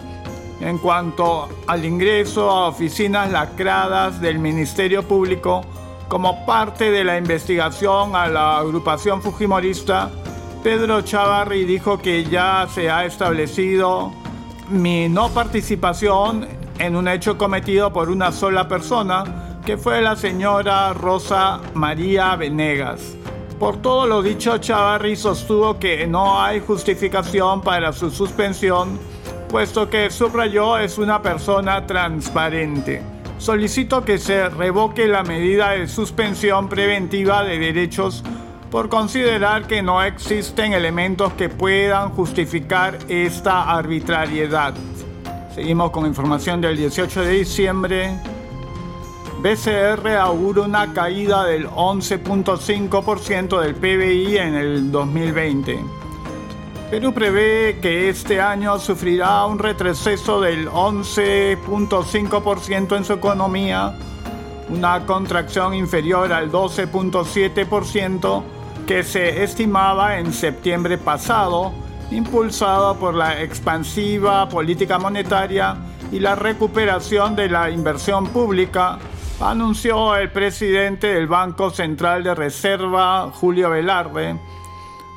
En 0.60 0.78
cuanto 0.78 1.48
al 1.67 1.86
ingreso 1.86 2.50
a 2.52 2.67
oficinas 2.67 3.32
lacradas 3.32 4.20
del 4.20 4.39
Ministerio 4.39 5.04
Público 5.04 5.62
como 6.08 6.46
parte 6.46 6.91
de 6.91 7.04
la 7.04 7.17
investigación 7.17 8.15
a 8.15 8.28
la 8.28 8.58
agrupación 8.58 9.22
Fujimorista, 9.22 10.12
Pedro 10.62 11.02
Chavarri 11.02 11.63
dijo 11.63 11.98
que 11.98 12.26
ya 12.26 12.67
se 12.72 12.91
ha 12.91 13.06
establecido 13.06 14.12
mi 14.70 15.08
no 15.08 15.30
participación 15.30 16.48
en 16.78 16.96
un 16.96 17.08
hecho 17.08 17.38
cometido 17.38 17.94
por 17.94 18.10
una 18.10 18.32
sola 18.32 18.67
persona, 18.67 19.60
que 19.65 19.78
fue 19.78 20.02
la 20.02 20.15
señora 20.15 20.94
Rosa 20.94 21.62
María 21.74 22.36
Venegas. 22.36 23.21
Por 23.62 23.80
todo 23.80 24.08
lo 24.08 24.24
dicho, 24.24 24.58
Chavarri 24.58 25.15
sostuvo 25.15 25.78
que 25.78 26.08
no 26.08 26.41
hay 26.41 26.62
justificación 26.62 27.62
para 27.62 27.93
su 27.93 28.10
suspensión, 28.10 28.97
puesto 29.50 29.88
que 29.88 30.10
subrayó 30.10 30.80
es 30.80 30.97
una 30.97 31.21
persona 31.21 31.86
transparente. 31.86 33.04
Solicito 33.38 34.04
que 34.04 34.17
se 34.17 34.50
revoque 34.50 35.08
la 35.08 35.21
medida 35.21 35.74
de 35.74 35.88
suspensión 35.88 36.69
preventiva 36.69 37.43
de 37.43 37.60
derechos 37.60 38.24
por 38.71 38.89
considerar 38.89 39.67
que 39.67 39.84
no 39.84 40.02
existen 40.02 40.74
elementos 40.74 41.32
que 41.34 41.47
puedan 41.47 42.10
justificar 42.10 42.97
esta 43.10 43.71
arbitrariedad. 43.78 44.74
Seguimos 45.54 45.91
con 45.91 46.08
información 46.08 46.62
del 46.62 46.78
18 46.78 47.21
de 47.21 47.30
diciembre. 47.30 48.31
BCR 49.42 50.18
augura 50.18 50.62
una 50.62 50.94
caída 50.94 51.44
del 51.46 51.68
11.5% 51.68 53.60
del 53.60 53.74
PBI 53.74 54.38
en 54.38 54.54
el 54.54 54.92
2020. 54.92 55.80
Perú 56.92 57.12
prevé 57.12 57.80
que 57.82 58.10
este 58.10 58.40
año 58.40 58.78
sufrirá 58.78 59.48
un 59.48 59.58
retroceso 59.58 60.42
del 60.42 60.70
11.5% 60.70 62.96
en 62.96 63.04
su 63.04 63.14
economía, 63.14 63.98
una 64.70 65.08
contracción 65.08 65.74
inferior 65.74 66.32
al 66.32 66.52
12.7% 66.52 68.44
que 68.86 69.04
se 69.04 69.44
estimaba 69.44 70.20
en 70.20 70.34
septiembre 70.34 71.00
pasado, 71.00 71.72
impulsada 72.12 72.94
por 72.94 73.16
la 73.16 73.42
expansiva 73.42 74.48
política 74.50 75.00
monetaria 75.00 75.78
y 76.12 76.20
la 76.20 76.36
recuperación 76.36 77.36
de 77.36 77.50
la 77.50 77.72
inversión 77.72 78.28
pública 78.28 79.00
anunció 79.42 80.16
el 80.16 80.32
presidente 80.32 81.14
del 81.14 81.26
Banco 81.26 81.72
Central 81.72 82.24
de 82.24 82.36
Reserva, 82.36 83.32
Julio 83.34 83.72
Velarde, 83.72 84.40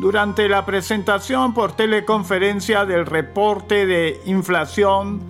durante 0.00 0.48
la 0.48 0.64
presentación 0.64 1.52
por 1.52 1.72
teleconferencia 1.72 2.86
del 2.86 3.04
reporte 3.04 3.86
de 3.86 4.22
inflación. 4.24 5.20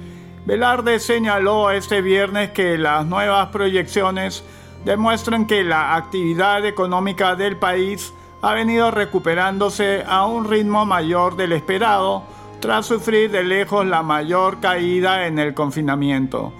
Velarde 0.46 1.00
señaló 1.00 1.72
este 1.72 2.02
viernes 2.02 2.50
que 2.50 2.78
las 2.78 3.04
nuevas 3.04 3.48
proyecciones 3.48 4.44
demuestran 4.84 5.46
que 5.46 5.64
la 5.64 5.96
actividad 5.96 6.64
económica 6.64 7.34
del 7.34 7.56
país 7.56 8.14
ha 8.42 8.54
venido 8.54 8.92
recuperándose 8.92 10.04
a 10.06 10.24
un 10.26 10.48
ritmo 10.48 10.86
mayor 10.86 11.36
del 11.36 11.52
esperado 11.52 12.22
tras 12.60 12.86
sufrir 12.86 13.30
de 13.30 13.42
lejos 13.42 13.84
la 13.84 14.02
mayor 14.02 14.60
caída 14.60 15.26
en 15.26 15.38
el 15.38 15.52
confinamiento. 15.52 16.52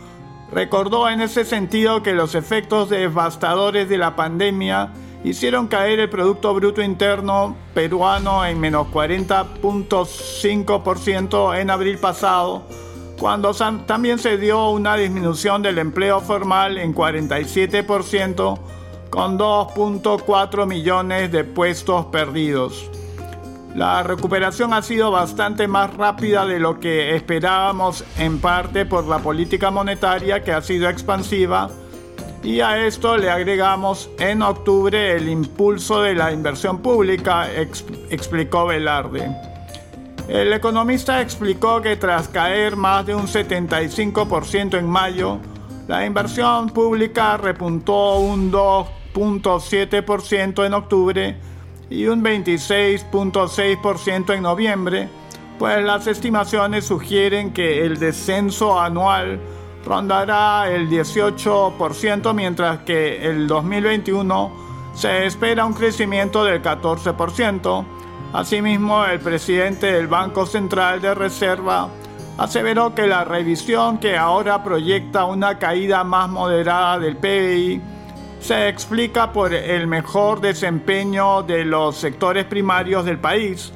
Recordó 0.54 1.08
en 1.08 1.20
ese 1.20 1.44
sentido 1.44 2.04
que 2.04 2.14
los 2.14 2.36
efectos 2.36 2.88
devastadores 2.88 3.88
de 3.88 3.98
la 3.98 4.14
pandemia 4.14 4.92
hicieron 5.24 5.66
caer 5.66 5.98
el 5.98 6.08
Producto 6.08 6.54
Bruto 6.54 6.80
Interno 6.80 7.56
peruano 7.74 8.44
en 8.44 8.60
menos 8.60 8.86
40.5% 8.86 11.58
en 11.58 11.70
abril 11.70 11.98
pasado, 11.98 12.62
cuando 13.18 13.52
también 13.84 14.20
se 14.20 14.38
dio 14.38 14.70
una 14.70 14.96
disminución 14.96 15.60
del 15.60 15.78
empleo 15.78 16.20
formal 16.20 16.78
en 16.78 16.94
47%, 16.94 18.56
con 19.10 19.36
2.4 19.36 20.66
millones 20.68 21.32
de 21.32 21.42
puestos 21.42 22.06
perdidos. 22.06 22.88
La 23.74 24.04
recuperación 24.04 24.72
ha 24.72 24.82
sido 24.82 25.10
bastante 25.10 25.66
más 25.66 25.92
rápida 25.94 26.46
de 26.46 26.60
lo 26.60 26.78
que 26.78 27.16
esperábamos 27.16 28.04
en 28.18 28.40
parte 28.40 28.86
por 28.86 29.04
la 29.06 29.18
política 29.18 29.72
monetaria 29.72 30.44
que 30.44 30.52
ha 30.52 30.62
sido 30.62 30.88
expansiva 30.88 31.68
y 32.44 32.60
a 32.60 32.86
esto 32.86 33.16
le 33.16 33.30
agregamos 33.30 34.08
en 34.20 34.42
octubre 34.42 35.16
el 35.16 35.28
impulso 35.28 36.02
de 36.02 36.14
la 36.14 36.30
inversión 36.30 36.82
pública, 36.82 37.48
explicó 38.10 38.66
Velarde. 38.66 39.34
El 40.28 40.52
economista 40.52 41.20
explicó 41.20 41.82
que 41.82 41.96
tras 41.96 42.28
caer 42.28 42.76
más 42.76 43.06
de 43.06 43.16
un 43.16 43.26
75% 43.26 44.78
en 44.78 44.86
mayo, 44.86 45.40
la 45.88 46.06
inversión 46.06 46.68
pública 46.68 47.36
repuntó 47.38 48.18
un 48.18 48.52
2.7% 48.52 50.64
en 50.64 50.74
octubre 50.74 51.36
y 51.94 52.08
un 52.08 52.24
26.6% 52.24 54.34
en 54.34 54.42
noviembre, 54.42 55.08
pues 55.58 55.84
las 55.84 56.08
estimaciones 56.08 56.86
sugieren 56.86 57.52
que 57.52 57.84
el 57.86 57.98
descenso 57.98 58.80
anual 58.80 59.38
rondará 59.84 60.70
el 60.70 60.88
18%, 60.90 62.34
mientras 62.34 62.80
que 62.80 63.24
el 63.24 63.46
2021 63.46 64.50
se 64.94 65.26
espera 65.26 65.64
un 65.64 65.74
crecimiento 65.74 66.42
del 66.44 66.60
14%. 66.60 67.84
Asimismo, 68.32 69.04
el 69.04 69.20
presidente 69.20 69.92
del 69.92 70.08
Banco 70.08 70.46
Central 70.46 71.00
de 71.00 71.14
Reserva 71.14 71.88
aseveró 72.38 72.96
que 72.96 73.06
la 73.06 73.22
revisión 73.22 73.98
que 73.98 74.16
ahora 74.16 74.64
proyecta 74.64 75.26
una 75.26 75.60
caída 75.60 76.02
más 76.02 76.28
moderada 76.28 76.98
del 76.98 77.16
PIB 77.16 77.93
se 78.44 78.68
explica 78.68 79.32
por 79.32 79.54
el 79.54 79.86
mejor 79.86 80.42
desempeño 80.42 81.42
de 81.44 81.64
los 81.64 81.96
sectores 81.96 82.44
primarios 82.44 83.06
del 83.06 83.18
país. 83.18 83.72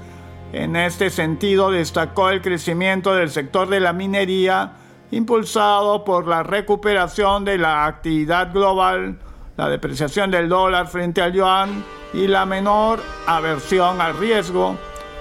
En 0.53 0.77
este 0.77 1.09
sentido, 1.09 1.71
destacó 1.71 2.29
el 2.29 2.43
crecimiento 2.43 3.15
del 3.15 3.31
sector 3.31 3.71
de 3.71 3.81
la 3.81 3.95
minería, 3.95 4.73
impulsado 5.11 6.05
por 6.05 6.29
la 6.29 6.43
recuperación 6.43 7.47
de 7.47 7.57
la 7.57 7.87
actividad 7.87 8.53
global, 8.53 9.19
la 9.57 9.71
depreciación 9.71 10.31
del 10.31 10.51
dólar 10.51 10.87
frente 10.87 11.23
al 11.23 11.33
yuan 11.33 11.83
y 12.13 12.27
la 12.27 12.45
menor 12.45 13.01
aversión 13.27 14.03
al 14.03 14.19
riesgo. 14.19 14.77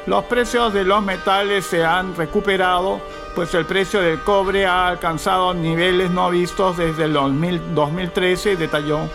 Los 0.08 0.26
precios 0.26 0.74
de 0.74 0.84
los 0.84 1.02
metales 1.02 1.66
se 1.66 1.86
han 1.86 2.18
recuperado, 2.18 3.00
pues 3.34 3.54
el 3.54 3.66
precio 3.66 4.02
del 4.02 4.20
cobre 4.20 4.66
ha 4.66 4.90
alcanzado 4.90 5.54
niveles 5.54 6.12
no 6.12 6.30
vistos 6.32 6.76
desde 6.76 7.06
el 7.06 7.14
2013, 7.14 8.58
detalló. 8.58 9.08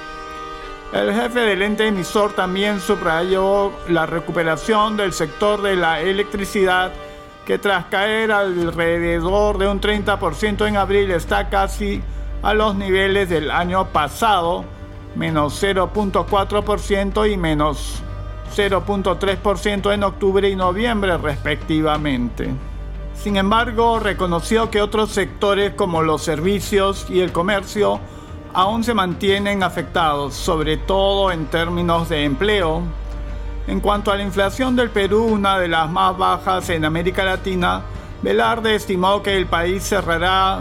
El 0.93 1.15
jefe 1.15 1.41
del 1.41 1.63
ente 1.63 1.87
emisor 1.87 2.35
también 2.35 2.79
subrayó 2.79 3.73
la 3.89 4.05
recuperación 4.05 4.99
del 4.99 5.15
sector 5.15 5.63
de 5.63 5.75
la 5.75 6.03
electricidad 6.03 6.93
que 7.47 7.57
tras 7.59 7.87
caer 7.87 8.31
alrededor 8.31 9.57
de 9.57 9.69
un 9.69 9.81
30% 9.81 10.69
en 10.69 10.77
abril 10.77 11.11
está 11.11 11.49
casi 11.49 12.03
a 12.43 12.53
los 12.53 12.75
niveles 12.75 13.31
del 13.31 13.51
año 13.51 13.87
pasado, 13.87 14.67
menos 15.17 15.63
0.4% 15.63 17.33
y 17.33 17.39
menos 17.39 18.03
0.3% 18.55 19.95
en 19.95 20.05
octubre 20.05 20.47
y 20.47 20.57
noviembre 20.57 21.17
respectivamente. 21.17 22.51
Sin 23.15 23.39
embargo, 23.39 23.99
reconoció 23.99 24.71
que 24.71 24.83
otros 24.83 25.11
sectores 25.11 25.73
como 25.73 26.03
los 26.03 26.23
servicios 26.23 27.07
y 27.09 27.21
el 27.21 27.33
comercio 27.33 27.99
aún 28.55 28.85
se 28.85 28.95
mantienen 28.95 29.63
afectados, 29.63 30.35
sobre 30.35 30.77
todo 30.77 31.31
en 31.31 31.47
términos 31.47 32.09
de 32.09 32.25
empleo. 32.25 32.83
En 33.67 33.81
cuanto 33.81 34.11
a 34.11 34.17
la 34.17 34.23
inflación 34.23 34.77
del 34.77 34.91
Perú, 34.91 35.25
una 35.25 35.59
de 35.59 35.69
las 35.69 35.89
más 35.91 36.17
bajas 36.19 36.69
en 36.71 36.85
América 36.85 37.25
Latina, 37.25 37.83
Velarde 38.23 38.75
estimó 38.75 39.23
que 39.23 39.37
el 39.37 39.47
país 39.47 39.83
cerrará 39.83 40.61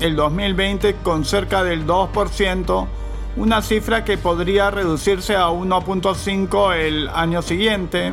el 0.00 0.16
2020 0.16 0.96
con 0.96 1.24
cerca 1.24 1.62
del 1.62 1.86
2%, 1.86 2.86
una 3.36 3.62
cifra 3.62 4.04
que 4.04 4.18
podría 4.18 4.70
reducirse 4.70 5.36
a 5.36 5.48
1.5 5.48 6.74
el 6.74 7.08
año 7.08 7.42
siguiente. 7.42 8.12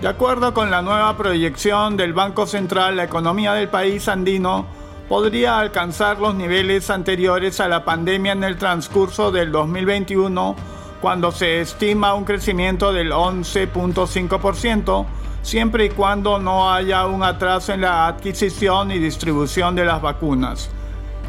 De 0.00 0.08
acuerdo 0.08 0.54
con 0.54 0.70
la 0.70 0.80
nueva 0.80 1.16
proyección 1.16 1.96
del 1.96 2.12
Banco 2.12 2.46
Central, 2.46 2.96
la 2.96 3.04
economía 3.04 3.52
del 3.54 3.68
país 3.68 4.08
andino 4.08 4.77
podría 5.08 5.58
alcanzar 5.58 6.18
los 6.18 6.34
niveles 6.34 6.90
anteriores 6.90 7.60
a 7.60 7.68
la 7.68 7.84
pandemia 7.84 8.32
en 8.32 8.44
el 8.44 8.58
transcurso 8.58 9.32
del 9.32 9.50
2021, 9.50 10.54
cuando 11.00 11.32
se 11.32 11.62
estima 11.62 12.14
un 12.14 12.24
crecimiento 12.24 12.92
del 12.92 13.12
11.5%, 13.12 15.06
siempre 15.42 15.86
y 15.86 15.90
cuando 15.90 16.38
no 16.38 16.70
haya 16.70 17.06
un 17.06 17.22
atraso 17.22 17.72
en 17.72 17.80
la 17.82 18.06
adquisición 18.06 18.90
y 18.90 18.98
distribución 18.98 19.74
de 19.74 19.86
las 19.86 20.02
vacunas. 20.02 20.70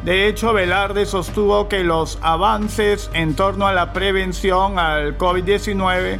De 0.03 0.27
hecho, 0.27 0.53
Velarde 0.53 1.05
sostuvo 1.05 1.67
que 1.69 1.83
los 1.83 2.19
avances 2.21 3.09
en 3.13 3.35
torno 3.35 3.67
a 3.67 3.73
la 3.73 3.93
prevención 3.93 4.79
al 4.79 5.17
COVID-19 5.17 6.19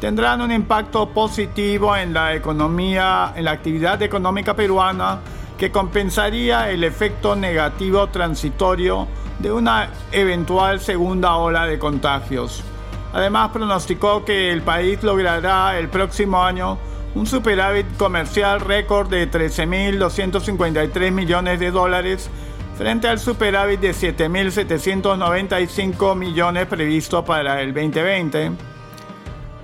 tendrán 0.00 0.40
un 0.40 0.50
impacto 0.50 1.10
positivo 1.10 1.96
en 1.96 2.12
la 2.12 2.34
economía, 2.34 3.32
en 3.36 3.44
la 3.44 3.52
actividad 3.52 4.00
económica 4.02 4.54
peruana 4.54 5.20
que 5.60 5.70
compensaría 5.70 6.70
el 6.70 6.82
efecto 6.84 7.36
negativo 7.36 8.06
transitorio 8.06 9.06
de 9.40 9.52
una 9.52 9.90
eventual 10.10 10.80
segunda 10.80 11.36
ola 11.36 11.66
de 11.66 11.78
contagios. 11.78 12.64
Además, 13.12 13.50
pronosticó 13.50 14.24
que 14.24 14.52
el 14.52 14.62
país 14.62 15.02
logrará 15.02 15.78
el 15.78 15.90
próximo 15.90 16.42
año 16.42 16.78
un 17.14 17.26
superávit 17.26 17.94
comercial 17.98 18.60
récord 18.60 19.10
de 19.10 19.30
13.253 19.30 21.10
millones 21.10 21.60
de 21.60 21.70
dólares 21.70 22.30
frente 22.78 23.08
al 23.08 23.18
superávit 23.18 23.80
de 23.80 23.90
7.795 23.90 26.16
millones 26.16 26.66
previsto 26.68 27.22
para 27.22 27.60
el 27.60 27.74
2020. 27.74 28.69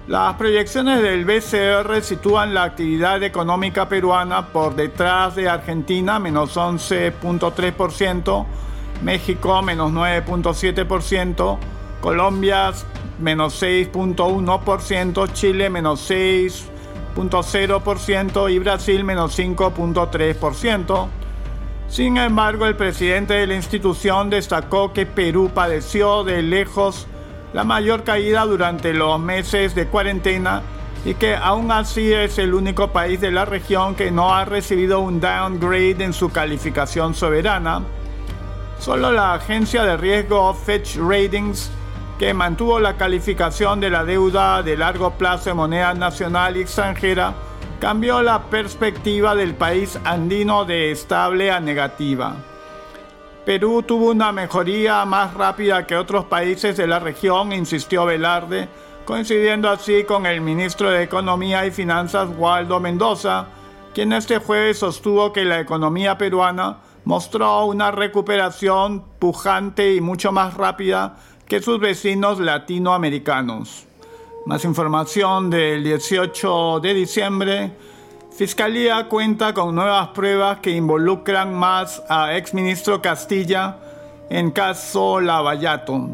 Las 0.09 0.35
proyecciones 0.35 1.01
del 1.03 1.25
BCR 1.25 2.01
sitúan 2.01 2.55
la 2.55 2.63
actividad 2.63 3.21
económica 3.25 3.89
peruana 3.89 4.47
por 4.47 4.77
detrás 4.77 5.35
de 5.35 5.49
Argentina, 5.49 6.21
menos 6.21 6.57
11.3%, 6.57 8.47
México, 9.03 9.63
menos 9.63 9.91
9.7%, 9.91 11.59
Colombia, 12.01 12.73
menos 13.19 13.61
6.1%, 13.61 15.33
Chile, 15.33 15.71
menos 15.71 16.09
6.0% 16.09 18.53
y 18.53 18.61
Brasil, 18.61 19.03
menos 19.03 19.37
5.3%. 19.37 21.09
Sin 21.89 22.17
embargo, 22.17 22.67
el 22.67 22.77
presidente 22.77 23.35
de 23.35 23.49
la 23.49 23.57
institución 23.57 24.31
destacó 24.31 24.93
que 24.93 25.05
Perú 25.05 25.51
padeció 25.53 26.23
de 26.23 26.43
lejos 26.43 27.09
la 27.53 27.65
mayor 27.65 28.05
caída 28.05 28.45
durante 28.45 28.93
los 28.93 29.19
meses 29.19 29.75
de 29.75 29.87
cuarentena 29.87 30.63
y 31.05 31.15
que 31.15 31.37
aún 31.37 31.71
así 31.71 32.13
es 32.13 32.39
el 32.39 32.53
único 32.53 32.89
país 32.89 33.21
de 33.21 33.31
la 33.31 33.45
región 33.45 33.95
que 33.95 34.11
no 34.11 34.35
ha 34.35 34.45
recibido 34.45 35.01
un 35.01 35.21
downgrade 35.21 36.03
en 36.03 36.13
su 36.13 36.31
calificación 36.31 37.15
soberana. 37.15 37.83
Solo 38.81 39.13
la 39.13 39.35
agencia 39.35 39.85
de 39.85 39.97
riesgo 39.97 40.53
Fetch 40.53 40.97
Ratings, 40.97 41.71
que 42.19 42.35
mantuvo 42.35 42.81
la 42.81 42.97
calificación 42.97 43.79
de 43.79 43.91
la 43.91 44.05
deuda 44.05 44.63
de 44.63 44.77
largo 44.77 45.13
plazo 45.13 45.51
de 45.51 45.55
moneda 45.55 45.95
nacional 45.95 46.57
y 46.57 46.63
extranjera, 46.63 47.35
cambió 47.79 48.23
la 48.23 48.43
perspectiva 48.45 49.35
del 49.35 49.55
país 49.55 49.99
andino 50.05 50.65
de 50.65 50.91
estable 50.91 51.51
a 51.51 51.61
negativa. 51.61 52.35
Perú 53.47 53.85
tuvo 53.85 54.11
una 54.11 54.33
mejoría 54.33 55.05
más 55.05 55.33
rápida 55.35 55.87
que 55.87 55.97
otros 55.97 56.25
países 56.25 56.77
de 56.77 56.89
la 56.89 56.99
región, 56.99 57.53
insistió 57.53 58.05
Velarde, 58.05 58.69
coincidiendo 59.05 59.71
así 59.71 60.03
con 60.03 60.27
el 60.27 60.41
ministro 60.41 60.91
de 60.91 61.05
Economía 61.05 61.65
y 61.65 61.71
Finanzas 61.71 62.29
Waldo 62.37 62.81
Mendoza, 62.81 63.47
quien 63.95 64.13
este 64.13 64.39
jueves 64.39 64.81
sostuvo 64.81 65.33
que 65.33 65.45
la 65.45 65.61
economía 65.61 66.19
peruana 66.19 66.79
mostró 67.05 67.67
una 67.67 67.93
recuperación 67.93 69.05
pujante 69.21 69.95
y 69.95 70.01
mucho 70.01 70.33
más 70.33 70.55
rápida 70.55 71.15
que 71.47 71.63
sus 71.63 71.79
vecinos 71.79 72.41
latinoamericanos. 72.41 73.87
Más 74.45 74.65
información 74.65 75.51
del 75.51 75.85
18 75.85 76.81
de 76.81 76.95
diciembre. 76.95 77.73
Fiscalía 78.37 79.09
cuenta 79.09 79.55
con 79.55 79.75
nuevas 79.75 80.09
pruebas 80.09 80.59
que 80.59 80.71
involucran 80.71 81.55
más 81.55 82.03
a 82.07 82.37
exministro 82.37 83.01
Castilla 83.01 83.79
en 84.29 84.51
caso 84.51 85.23
Lavallato. 85.23 86.11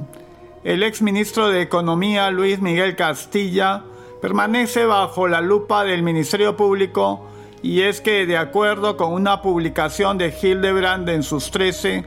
El 0.63 0.85
exministro 0.85 1.49
de 1.49 1.63
Economía 1.63 2.31
Luis 2.31 2.61
Miguel 2.61 2.95
Castilla 2.95 3.83
permanece 4.21 4.87
bajo 4.87 5.27
la 5.27 5.41
lupa 5.41 5.83
del 5.83 6.05
Ministerio 6.05 6.57
Público 6.57 7.27
y 7.61 7.81
es 7.81 8.01
que 8.01 8.25
de 8.25 8.37
acuerdo 8.37 8.97
con 8.97 9.13
una 9.13 9.43
publicación 9.43 10.17
de 10.17 10.33
Hildebrand 10.33 11.09
en 11.09 11.25
sus 11.25 11.51
13, 11.51 12.07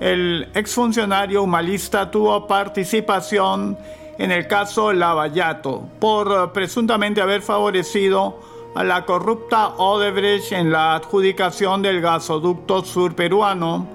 el 0.00 0.48
exfuncionario 0.54 1.42
humanista 1.42 2.10
tuvo 2.10 2.46
participación 2.46 3.76
en 4.16 4.32
el 4.32 4.46
caso 4.46 4.94
Lavallato 4.94 5.86
por 5.98 6.50
presuntamente 6.52 7.20
haber 7.20 7.42
favorecido 7.42 8.49
a 8.74 8.84
la 8.84 9.04
corrupta 9.04 9.74
Odebrecht 9.78 10.52
en 10.52 10.70
la 10.70 10.94
adjudicación 10.94 11.82
del 11.82 12.00
gasoducto 12.00 12.84
sur 12.84 13.14
peruano. 13.14 13.86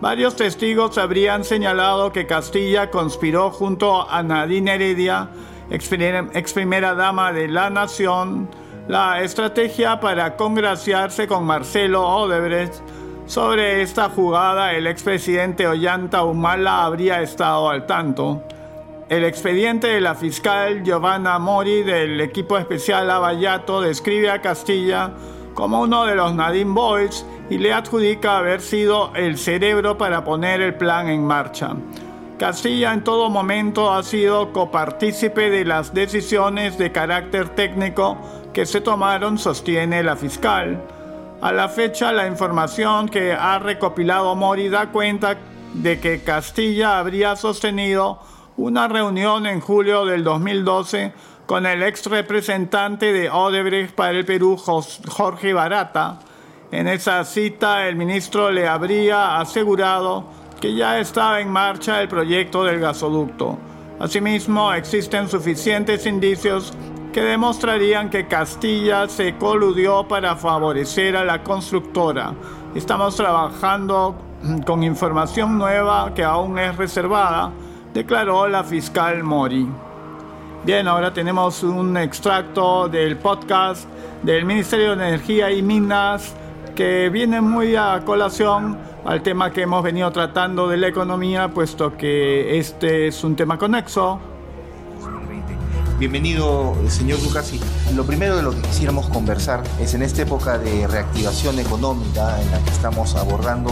Varios 0.00 0.36
testigos 0.36 0.98
habrían 0.98 1.44
señalado 1.44 2.12
que 2.12 2.26
Castilla 2.26 2.90
conspiró 2.90 3.50
junto 3.50 4.08
a 4.08 4.22
Nadine 4.22 4.74
Heredia, 4.74 5.28
ex 5.70 6.52
primera 6.52 6.94
dama 6.94 7.32
de 7.32 7.48
la 7.48 7.70
nación, 7.70 8.48
la 8.88 9.22
estrategia 9.22 10.00
para 10.00 10.36
congraciarse 10.36 11.26
con 11.26 11.44
Marcelo 11.44 12.06
Odebrecht. 12.06 12.74
Sobre 13.26 13.80
esta 13.80 14.10
jugada, 14.10 14.72
el 14.72 14.86
expresidente 14.86 15.66
Ollanta 15.66 16.24
Humala 16.24 16.84
habría 16.84 17.22
estado 17.22 17.70
al 17.70 17.86
tanto. 17.86 18.42
El 19.14 19.22
expediente 19.22 19.86
de 19.86 20.00
la 20.00 20.16
fiscal 20.16 20.82
Giovanna 20.82 21.38
Mori 21.38 21.84
del 21.84 22.20
equipo 22.20 22.58
especial 22.58 23.08
Avallato 23.08 23.80
describe 23.80 24.28
a 24.28 24.40
Castilla 24.40 25.12
como 25.54 25.82
uno 25.82 26.04
de 26.04 26.16
los 26.16 26.34
Nadine 26.34 26.72
Boys 26.74 27.24
y 27.48 27.58
le 27.58 27.72
adjudica 27.72 28.38
haber 28.38 28.60
sido 28.60 29.14
el 29.14 29.38
cerebro 29.38 29.96
para 29.96 30.24
poner 30.24 30.60
el 30.60 30.74
plan 30.74 31.08
en 31.08 31.24
marcha. 31.24 31.76
Castilla 32.40 32.92
en 32.92 33.04
todo 33.04 33.30
momento 33.30 33.92
ha 33.92 34.02
sido 34.02 34.52
copartícipe 34.52 35.48
de 35.48 35.64
las 35.64 35.94
decisiones 35.94 36.76
de 36.76 36.90
carácter 36.90 37.50
técnico 37.50 38.18
que 38.52 38.66
se 38.66 38.80
tomaron, 38.80 39.38
sostiene 39.38 40.02
la 40.02 40.16
fiscal. 40.16 40.82
A 41.40 41.52
la 41.52 41.68
fecha, 41.68 42.10
la 42.10 42.26
información 42.26 43.08
que 43.08 43.32
ha 43.32 43.60
recopilado 43.60 44.34
Mori 44.34 44.68
da 44.68 44.90
cuenta 44.90 45.36
de 45.72 46.00
que 46.00 46.24
Castilla 46.24 46.98
habría 46.98 47.36
sostenido 47.36 48.18
una 48.56 48.86
reunión 48.86 49.46
en 49.46 49.60
julio 49.60 50.04
del 50.04 50.22
2012 50.22 51.12
con 51.46 51.66
el 51.66 51.82
ex 51.82 52.06
representante 52.06 53.12
de 53.12 53.28
Odebrecht 53.28 53.94
para 53.94 54.12
el 54.12 54.24
Perú, 54.24 54.56
Jorge 54.56 55.52
Barata. 55.52 56.20
En 56.70 56.88
esa 56.88 57.24
cita 57.24 57.86
el 57.86 57.96
ministro 57.96 58.50
le 58.50 58.66
habría 58.68 59.38
asegurado 59.38 60.24
que 60.60 60.74
ya 60.74 60.98
estaba 60.98 61.40
en 61.40 61.50
marcha 61.50 62.00
el 62.00 62.08
proyecto 62.08 62.64
del 62.64 62.80
gasoducto. 62.80 63.58
Asimismo, 63.98 64.72
existen 64.72 65.28
suficientes 65.28 66.06
indicios 66.06 66.72
que 67.12 67.22
demostrarían 67.22 68.10
que 68.10 68.26
Castilla 68.26 69.08
se 69.08 69.36
coludió 69.36 70.08
para 70.08 70.34
favorecer 70.36 71.16
a 71.16 71.24
la 71.24 71.42
constructora. 71.42 72.32
Estamos 72.74 73.14
trabajando 73.14 74.16
con 74.66 74.82
información 74.82 75.58
nueva 75.58 76.12
que 76.14 76.24
aún 76.24 76.58
es 76.58 76.76
reservada 76.76 77.52
declaró 77.94 78.48
la 78.48 78.64
fiscal 78.64 79.22
Mori. 79.22 79.68
Bien, 80.64 80.88
ahora 80.88 81.14
tenemos 81.14 81.62
un 81.62 81.96
extracto 81.96 82.88
del 82.88 83.16
podcast 83.16 83.84
del 84.22 84.44
Ministerio 84.44 84.96
de 84.96 85.08
Energía 85.08 85.52
y 85.52 85.62
Minas 85.62 86.34
que 86.74 87.08
viene 87.08 87.40
muy 87.40 87.76
a 87.76 88.02
colación 88.04 88.76
al 89.04 89.22
tema 89.22 89.52
que 89.52 89.62
hemos 89.62 89.84
venido 89.84 90.10
tratando 90.10 90.66
de 90.68 90.76
la 90.76 90.88
economía, 90.88 91.48
puesto 91.48 91.96
que 91.96 92.58
este 92.58 93.06
es 93.06 93.22
un 93.22 93.36
tema 93.36 93.58
conexo. 93.58 94.18
Bienvenido, 96.00 96.74
señor 96.88 97.20
Ducasi. 97.20 97.60
Lo 97.94 98.04
primero 98.04 98.36
de 98.36 98.42
lo 98.42 98.50
que 98.50 98.60
quisiéramos 98.62 99.08
conversar 99.08 99.62
es 99.80 99.94
en 99.94 100.02
esta 100.02 100.22
época 100.22 100.58
de 100.58 100.88
reactivación 100.88 101.60
económica 101.60 102.40
en 102.42 102.50
la 102.50 102.58
que 102.58 102.70
estamos 102.70 103.14
abordando, 103.14 103.70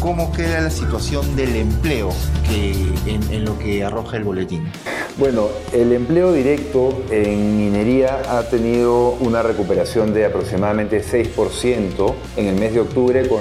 cómo 0.00 0.32
queda 0.32 0.60
la 0.60 0.70
situación 0.70 1.36
del 1.36 1.56
empleo 1.56 2.10
que, 2.48 2.72
en, 3.06 3.44
lo 3.44 3.58
que 3.58 3.84
arroja 3.84 4.16
el 4.16 4.24
boletín. 4.24 4.70
Bueno, 5.18 5.48
el 5.72 5.92
empleo 5.92 6.32
directo 6.32 7.02
en 7.10 7.58
minería 7.58 8.22
ha 8.28 8.42
tenido 8.44 9.10
una 9.20 9.42
recuperación 9.42 10.14
de 10.14 10.24
aproximadamente 10.24 11.02
6% 11.04 12.14
en 12.36 12.46
el 12.46 12.54
mes 12.54 12.74
de 12.74 12.80
octubre 12.80 13.28
con 13.28 13.40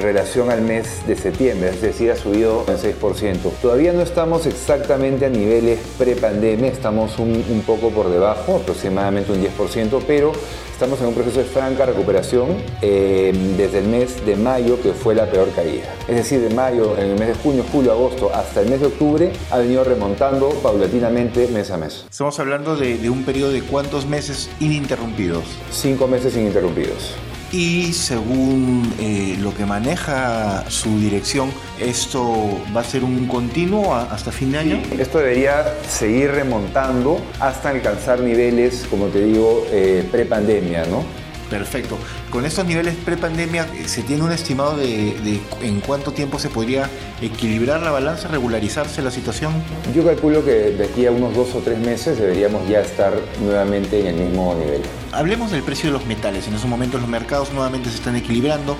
relación 0.00 0.50
al 0.50 0.62
mes 0.62 1.06
de 1.06 1.16
septiembre, 1.16 1.70
es 1.70 1.80
decir, 1.80 2.10
ha 2.10 2.16
subido 2.16 2.64
en 2.66 2.76
6%. 2.76 3.38
Todavía 3.62 3.92
no 3.92 4.02
estamos 4.02 4.46
exactamente 4.46 5.26
a 5.26 5.28
niveles 5.28 5.78
pre-pandemia, 5.98 6.70
estamos 6.70 7.18
un, 7.18 7.44
un 7.48 7.62
poco 7.66 7.90
por 7.90 8.10
debajo, 8.10 8.56
aproximadamente 8.56 9.30
un 9.30 9.42
10%, 9.42 10.02
pero 10.06 10.32
estamos 10.80 11.02
en 11.02 11.08
un 11.08 11.14
proceso 11.14 11.40
de 11.40 11.44
franca 11.44 11.84
recuperación 11.84 12.56
eh, 12.80 13.34
desde 13.58 13.80
el 13.80 13.88
mes 13.88 14.24
de 14.24 14.34
mayo, 14.34 14.80
que 14.80 14.94
fue 14.94 15.14
la 15.14 15.30
peor 15.30 15.50
caída. 15.50 15.94
Es 16.08 16.16
decir, 16.16 16.40
de 16.40 16.54
mayo, 16.54 16.96
en 16.96 17.10
el 17.10 17.18
mes 17.18 17.28
de 17.28 17.34
junio, 17.34 17.66
julio, 17.70 17.92
agosto, 17.92 18.34
hasta 18.34 18.62
el 18.62 18.70
mes 18.70 18.80
de 18.80 18.86
octubre, 18.86 19.30
ha 19.50 19.58
venido 19.58 19.84
remontando 19.84 20.48
paulatinamente 20.62 21.48
mes 21.48 21.70
a 21.70 21.76
mes. 21.76 22.06
Estamos 22.10 22.40
hablando 22.40 22.76
de, 22.76 22.96
de 22.96 23.10
un 23.10 23.24
periodo 23.24 23.52
de 23.52 23.60
cuántos 23.60 24.06
meses 24.06 24.48
ininterrumpidos. 24.58 25.44
Cinco 25.70 26.08
meses 26.08 26.34
ininterrumpidos 26.34 27.14
y 27.52 27.92
según 27.92 28.92
eh, 29.00 29.36
lo 29.40 29.54
que 29.54 29.66
maneja 29.66 30.64
su 30.70 30.98
dirección, 30.98 31.50
¿esto 31.78 32.60
va 32.74 32.80
a 32.80 32.84
ser 32.84 33.04
un 33.04 33.26
continuo 33.26 33.94
hasta 33.94 34.30
fin 34.30 34.52
de 34.52 34.58
año? 34.58 34.82
Esto 34.98 35.18
debería 35.18 35.74
seguir 35.88 36.30
remontando 36.30 37.20
hasta 37.40 37.70
alcanzar 37.70 38.20
niveles, 38.20 38.86
como 38.88 39.06
te 39.06 39.24
digo, 39.24 39.66
eh, 39.70 40.06
pre-pandemia, 40.10 40.86
¿no? 40.86 41.04
Perfecto. 41.50 41.98
Con 42.30 42.46
estos 42.46 42.64
niveles 42.64 42.94
pre-pandemia, 42.94 43.66
eh, 43.74 43.88
¿se 43.88 44.02
tiene 44.02 44.22
un 44.22 44.30
estimado 44.30 44.76
de, 44.76 45.40
en 45.62 45.80
cuánto 45.80 46.12
tiempo 46.12 46.38
se 46.38 46.48
podría 46.48 46.88
equilibrar 47.20 47.82
la 47.82 47.90
balanza, 47.90 48.28
regularizarse 48.28 49.02
la 49.02 49.10
situación? 49.10 49.52
Yo 49.94 50.04
calculo 50.04 50.44
que 50.44 50.70
de 50.70 50.84
aquí 50.84 51.06
a 51.06 51.10
unos 51.10 51.34
dos 51.34 51.54
o 51.56 51.58
tres 51.58 51.78
meses 51.78 52.18
deberíamos 52.18 52.68
ya 52.68 52.80
estar 52.80 53.12
nuevamente 53.42 54.00
en 54.00 54.06
el 54.06 54.26
mismo 54.26 54.54
nivel. 54.54 54.82
Hablemos 55.12 55.50
del 55.50 55.64
precio 55.64 55.90
de 55.90 55.94
los 55.94 56.06
metales. 56.06 56.46
En 56.46 56.54
esos 56.54 56.68
momentos 56.68 57.00
los 57.00 57.10
mercados 57.10 57.52
nuevamente 57.52 57.90
se 57.90 57.96
están 57.96 58.14
equilibrando. 58.14 58.76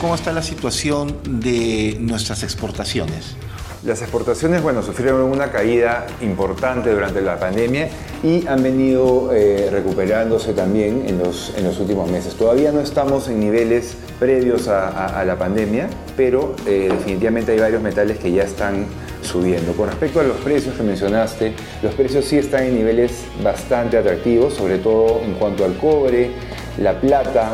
¿Cómo 0.00 0.14
está 0.14 0.32
la 0.32 0.42
situación 0.42 1.18
de 1.28 1.98
nuestras 2.00 2.42
exportaciones? 2.42 3.36
Las 3.84 4.00
exportaciones, 4.00 4.62
bueno, 4.62 4.82
sufrieron 4.82 5.20
una 5.24 5.50
caída 5.50 6.06
importante 6.22 6.90
durante 6.90 7.20
la 7.20 7.38
pandemia 7.38 7.90
y 8.22 8.46
han 8.46 8.62
venido 8.62 9.30
eh, 9.34 9.68
recuperándose 9.70 10.54
también 10.54 11.04
en 11.06 11.18
los, 11.18 11.52
últimos 11.78 12.10
meses. 12.10 12.34
Todavía 12.34 12.72
no 12.72 12.80
estamos 12.80 13.28
en 13.28 13.40
niveles 13.40 13.94
previos 14.18 14.68
a, 14.68 15.22
la 15.26 15.36
pandemia, 15.36 15.90
pero 16.16 16.56
eh, 16.66 16.88
definitivamente 16.90 17.52
hay 17.52 17.58
varios 17.58 17.82
metales 17.82 18.16
que 18.16 18.32
ya 18.32 18.44
están 18.44 18.86
subiendo. 19.20 19.74
Con 19.74 19.90
respecto 19.90 20.20
a 20.20 20.22
los 20.22 20.38
precios 20.38 20.74
que 20.76 20.82
mencionaste, 20.82 21.52
los 21.82 21.92
precios 21.92 22.24
sí 22.24 22.38
están 22.38 22.62
en 22.62 22.76
niveles 22.76 23.26
bastante 23.42 23.98
atractivos, 23.98 24.54
sobre 24.54 24.78
todo 24.78 25.20
en 25.22 25.34
cuanto 25.34 25.62
al 25.62 25.76
cobre, 25.76 26.30
la 26.78 26.98
plata, 26.98 27.50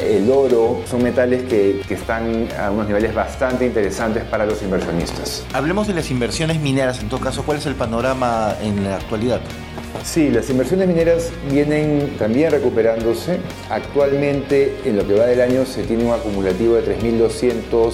el 0.00 0.30
oro, 0.30 0.82
son 0.88 1.02
metales 1.02 1.44
que, 1.44 1.82
que 1.86 1.94
están 1.94 2.48
a 2.58 2.70
unos 2.70 2.86
niveles 2.86 3.14
bastante 3.14 3.66
interesantes 3.66 4.24
para 4.24 4.46
los 4.46 4.62
inversionistas. 4.62 5.44
Hablemos 5.52 5.86
de 5.86 5.94
las 5.94 6.10
inversiones 6.10 6.60
mineras, 6.60 7.00
en 7.00 7.08
todo 7.08 7.20
caso, 7.20 7.42
¿cuál 7.44 7.58
es 7.58 7.66
el 7.66 7.74
panorama 7.74 8.54
en 8.62 8.84
la 8.84 8.96
actualidad? 8.96 9.40
Sí, 10.04 10.30
las 10.30 10.48
inversiones 10.50 10.86
mineras 10.86 11.30
vienen 11.50 12.14
también 12.18 12.50
recuperándose. 12.50 13.38
Actualmente, 13.70 14.76
en 14.84 14.96
lo 14.96 15.06
que 15.06 15.14
va 15.14 15.26
del 15.26 15.40
año, 15.40 15.64
se 15.66 15.82
tiene 15.82 16.04
un 16.04 16.12
acumulativo 16.12 16.74
de 16.74 16.96
3.200 17.00 17.92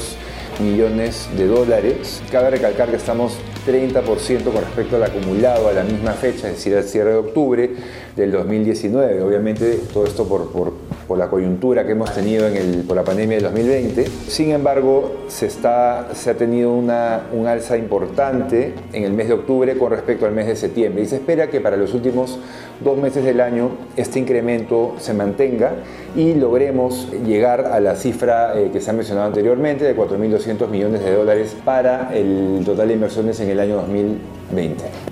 millones 0.61 1.29
de 1.37 1.47
dólares. 1.47 2.23
Cabe 2.31 2.51
recalcar 2.51 2.91
que 2.91 2.97
estamos 2.97 3.39
30% 3.67 4.45
con 4.45 4.57
respecto 4.57 4.97
al 4.97 5.05
acumulado 5.05 5.69
a 5.69 5.73
la 5.73 5.85
misma 5.85 6.13
fecha, 6.13 6.49
es 6.49 6.57
decir, 6.57 6.77
al 6.77 6.85
cierre 6.85 7.13
de 7.13 7.17
octubre 7.17 7.71
del 8.17 8.33
2019. 8.33 9.23
Obviamente 9.23 9.81
todo 9.93 10.05
esto 10.05 10.27
por, 10.27 10.51
por, 10.51 10.73
por 11.09 11.19
la 11.19 11.29
coyuntura 11.29 11.85
que 11.87 11.93
hemos 11.93 12.13
tenido 12.15 12.47
en 12.47 12.57
el, 12.57 12.85
por 12.85 12.97
la 12.97 13.05
pandemia 13.05 13.37
del 13.37 13.45
2020. 13.45 14.07
Sin 14.29 14.51
embargo, 14.51 15.25
se, 15.29 15.47
está, 15.47 16.09
se 16.15 16.31
ha 16.31 16.35
tenido 16.35 16.73
una, 16.73 17.23
un 17.33 17.47
alza 17.47 17.77
importante 17.77 18.75
en 18.93 19.05
el 19.05 19.13
mes 19.13 19.29
de 19.29 19.35
octubre 19.35 19.77
con 19.77 19.91
respecto 19.91 20.27
al 20.27 20.33
mes 20.33 20.47
de 20.47 20.57
septiembre 20.57 21.03
y 21.03 21.07
se 21.07 21.17
espera 21.17 21.49
que 21.49 21.61
para 21.61 21.77
los 21.77 21.95
últimos 21.95 22.39
dos 22.83 22.99
meses 22.99 23.25
del 23.25 23.41
año 23.41 23.71
este 23.97 24.19
incremento 24.19 24.95
se 24.99 25.15
mantenga 25.15 25.73
y 26.17 26.35
logremos 26.35 27.09
llegar 27.25 27.67
a 27.67 27.81
la 27.81 27.97
cifra 27.97 28.59
eh, 28.59 28.71
que 28.73 28.81
se 28.81 28.91
ha 28.91 28.93
mencionado 28.93 29.27
anteriormente 29.27 29.85
de 29.85 29.97
4.200 29.97 30.69
millones 30.69 31.05
de 31.05 31.15
dólares 31.15 31.57
para 31.65 32.15
el 32.15 32.63
total 32.65 32.89
de 32.89 32.95
inversiones 32.95 33.41
en 33.41 33.51
el 33.51 33.61
año 33.61 33.77
2020. 33.77 34.42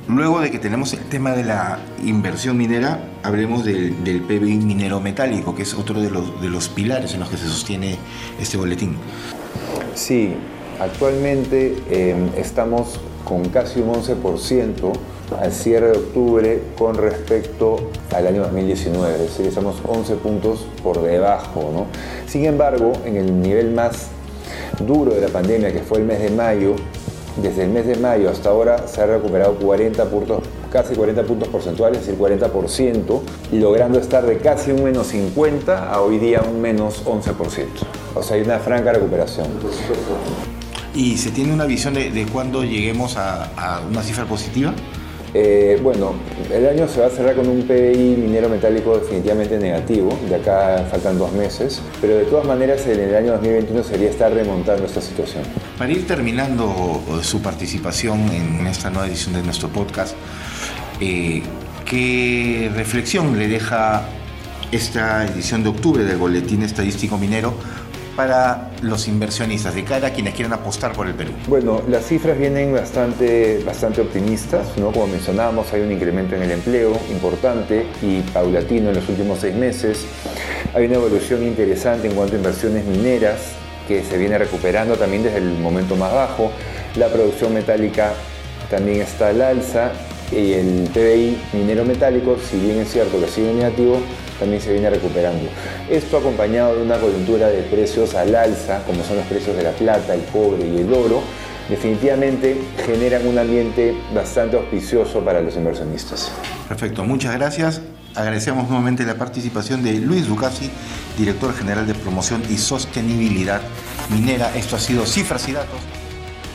Luego 0.09 0.41
de 0.41 0.51
que 0.51 0.59
tenemos 0.59 0.93
el 0.93 1.01
tema 1.05 1.33
de 1.33 1.45
la 1.45 1.79
inversión 2.05 2.57
minera, 2.57 3.01
hablemos 3.23 3.65
del, 3.65 4.05
del 4.05 4.21
PBI 4.21 4.59
minero 4.59 5.01
metálico, 5.01 5.55
que 5.55 5.63
es 5.63 5.75
otro 5.75 6.01
de 6.01 6.11
los, 6.11 6.41
de 6.41 6.49
los 6.49 6.69
pilares 6.69 7.15
en 7.15 7.21
los 7.21 7.31
que 7.31 7.37
se 7.37 7.47
sostiene 7.47 7.97
este 8.41 8.57
boletín. 8.57 8.97
Sí, 9.95 10.35
actualmente 10.79 11.77
eh, 11.91 12.15
estamos 12.37 13.01
con 13.25 13.49
casi 13.49 13.81
un 13.81 13.95
11% 13.95 14.93
al 15.41 15.53
cierre 15.53 15.93
de 15.93 15.99
octubre 15.99 16.63
con 16.77 16.97
respecto 16.97 17.91
al 18.15 18.27
año 18.27 18.43
2019, 18.43 19.15
es 19.15 19.21
decir, 19.21 19.47
estamos 19.47 19.77
11 19.87 20.17
puntos 20.17 20.67
por 20.83 21.01
debajo. 21.03 21.71
¿no? 21.73 21.87
Sin 22.27 22.45
embargo, 22.45 22.93
en 23.05 23.17
el 23.17 23.41
nivel 23.41 23.73
más 23.73 24.09
duro 24.81 25.15
de 25.15 25.21
la 25.21 25.29
pandemia, 25.29 25.73
que 25.73 25.81
fue 25.81 25.99
el 25.99 26.05
mes 26.05 26.21
de 26.21 26.31
mayo, 26.31 26.75
desde 27.37 27.65
el 27.65 27.71
mes 27.71 27.87
de 27.87 27.97
mayo 27.97 28.31
hasta 28.31 28.51
ahora 28.51 28.87
se 28.89 29.01
ha 29.01 29.07
recuperado 29.07 29.55
40 29.55 30.05
puntos, 30.07 30.43
casi 30.71 30.95
40 30.95 31.23
puntos 31.25 31.49
porcentuales, 31.49 32.01
es 32.01 32.07
decir, 32.07 32.21
40%, 32.21 33.21
logrando 33.53 33.99
estar 33.99 34.25
de 34.27 34.39
casi 34.39 34.73
un 34.73 34.85
menos 34.85 35.09
50 35.09 35.93
a 35.93 36.01
hoy 36.01 36.19
día 36.19 36.43
un 36.43 36.61
menos 36.61 37.05
11%. 37.05 37.67
O 38.15 38.23
sea, 38.23 38.37
hay 38.37 38.43
una 38.43 38.59
franca 38.59 38.93
recuperación. 38.93 39.47
¿Y 40.95 41.19
se 41.19 41.31
tiene 41.31 41.53
una 41.53 41.67
visión 41.67 41.95
de, 41.95 42.27
cuándo 42.33 42.65
lleguemos 42.65 43.17
a 43.17 43.83
una 43.89 44.03
cifra 44.03 44.25
positiva? 44.25 44.75
Eh, 45.33 45.79
bueno, 45.83 46.15
el 46.53 46.67
año 46.67 46.89
se 46.89 47.01
va 47.01 47.07
a 47.07 47.11
cerrar 47.11 47.37
con 47.37 47.49
un 47.49 47.63
PBI 47.63 48.17
minero 48.19 48.49
metálico 48.49 48.99
definitivamente 48.99 49.59
negativo, 49.59 50.19
de 50.29 50.35
acá 50.35 50.85
faltan 50.91 51.19
dos 51.19 51.33
meses, 51.33 51.81
pero 52.01 52.17
de 52.17 52.25
todas 52.25 52.47
maneras 52.47 52.85
en 52.87 52.99
el 52.99 53.15
año 53.15 53.33
2021 53.33 53.85
sería 53.85 54.11
estar 54.11 54.33
remontando 54.33 54.85
esta 54.87 55.01
situación. 55.01 55.45
Para 55.79 55.93
ir 55.93 56.07
terminando 56.07 57.01
su 57.23 57.41
participación 57.41 58.29
en 58.31 58.67
esta 58.67 58.91
nueva 58.91 59.07
edición 59.07 59.35
de 59.35 59.43
nuestro 59.43 59.69
podcast, 59.69 60.17
eh, 61.01 61.43
¿qué 61.85 62.71
reflexión 62.75 63.39
le 63.39 63.47
deja 63.47 64.03
esta 64.73 65.27
edición 65.27 65.63
de 65.63 65.69
octubre 65.69 66.05
del 66.05 66.17
Boletín 66.17 66.63
Estadístico 66.63 67.19
Minero 67.19 67.55
para 68.21 68.69
los 68.83 69.09
inversionistas, 69.09 69.75
de 69.75 69.83
cara 69.83 70.09
a 70.09 70.13
quienes 70.13 70.35
quieran 70.35 70.53
apostar 70.53 70.93
por 70.93 71.07
el 71.07 71.15
Perú? 71.15 71.33
Bueno, 71.49 71.81
las 71.89 72.05
cifras 72.05 72.39
vienen 72.39 72.71
bastante, 72.71 73.63
bastante 73.65 74.03
optimistas, 74.03 74.77
¿no? 74.77 74.93
Como 74.93 75.07
mencionábamos, 75.07 75.73
hay 75.73 75.81
un 75.81 75.91
incremento 75.91 76.37
en 76.37 76.43
el 76.43 76.51
empleo 76.51 76.93
importante 77.11 77.87
y 78.03 78.21
paulatino 78.21 78.91
en 78.91 78.97
los 78.97 79.09
últimos 79.09 79.39
seis 79.39 79.55
meses. 79.55 80.05
Hay 80.75 80.85
una 80.85 80.97
evolución 80.97 81.43
interesante 81.45 82.09
en 82.09 82.15
cuanto 82.15 82.35
a 82.35 82.37
inversiones 82.37 82.85
mineras, 82.85 83.39
que 83.89 84.05
se 84.05 84.19
viene 84.19 84.37
recuperando 84.37 84.97
también 84.97 85.23
desde 85.23 85.39
el 85.39 85.59
momento 85.59 85.97
más 85.97 86.13
bajo. 86.13 86.53
La 86.97 87.09
producción 87.09 87.55
metálica 87.55 88.13
también 88.69 89.01
está 89.01 89.29
al 89.29 89.41
alza 89.41 89.93
y 90.31 90.53
el 90.53 90.91
PBI 90.93 91.39
minero 91.55 91.87
metálico, 91.87 92.37
si 92.51 92.59
bien 92.59 92.81
es 92.81 92.93
cierto 92.93 93.19
que 93.19 93.29
sigue 93.29 93.55
negativo, 93.55 93.99
también 94.41 94.61
se 94.61 94.73
viene 94.73 94.91
recuperando. 94.91 95.49
Esto 95.89 96.17
acompañado 96.17 96.75
de 96.75 96.83
una 96.83 96.99
coyuntura 96.99 97.49
de 97.49 97.63
precios 97.63 98.15
al 98.15 98.35
alza, 98.35 98.83
como 98.85 99.05
son 99.05 99.19
los 99.19 99.27
precios 99.27 99.57
de 99.57 99.63
la 99.63 99.71
plata, 99.71 100.15
el 100.15 100.25
cobre 100.25 100.67
y 100.67 100.79
el 100.79 100.93
oro, 100.93 101.23
definitivamente 101.69 102.57
generan 102.85 103.27
un 103.29 103.39
ambiente 103.39 103.95
bastante 104.13 104.57
auspicioso 104.57 105.21
para 105.21 105.41
los 105.41 105.55
inversionistas. 105.55 106.33
Perfecto, 106.69 107.05
muchas 107.05 107.35
gracias. 107.35 107.81
Agradecemos 108.17 108.69
nuevamente 108.69 109.05
la 109.05 109.15
participación 109.15 109.85
de 109.85 109.93
Luis 109.93 110.27
Ducasi, 110.27 110.69
director 111.17 111.55
general 111.55 111.87
de 111.87 111.95
promoción 111.95 112.43
y 112.51 112.57
sostenibilidad 112.57 113.61
minera. 114.09 114.53
Esto 114.57 114.75
ha 114.75 114.81
sido 114.81 115.07
Cifras 115.07 115.49
y 115.49 115.53
Datos. 115.53 115.79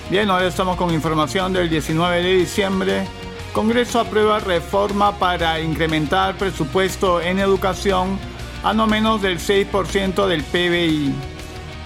Bien, 0.10 0.30
ahora 0.30 0.48
estamos 0.48 0.76
con 0.76 0.94
información 0.94 1.54
del 1.54 1.70
19 1.70 2.22
de 2.22 2.34
diciembre. 2.34 3.08
Congreso 3.56 4.02
aprueba 4.02 4.40
reforma 4.40 5.18
para 5.18 5.62
incrementar 5.62 6.38
presupuesto 6.38 7.22
en 7.22 7.40
educación 7.40 8.20
a 8.66 8.74
no 8.74 8.86
menos 8.86 9.22
del 9.22 9.40
6% 9.40 10.28
del 10.28 10.44
PBI. 10.44 11.16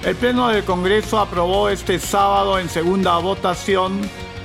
El 0.04 0.16
Pleno 0.16 0.48
del 0.48 0.64
Congreso 0.64 1.20
aprobó 1.20 1.70
este 1.70 2.00
sábado 2.00 2.58
en 2.58 2.70
segunda 2.70 3.20
votación 3.20 4.02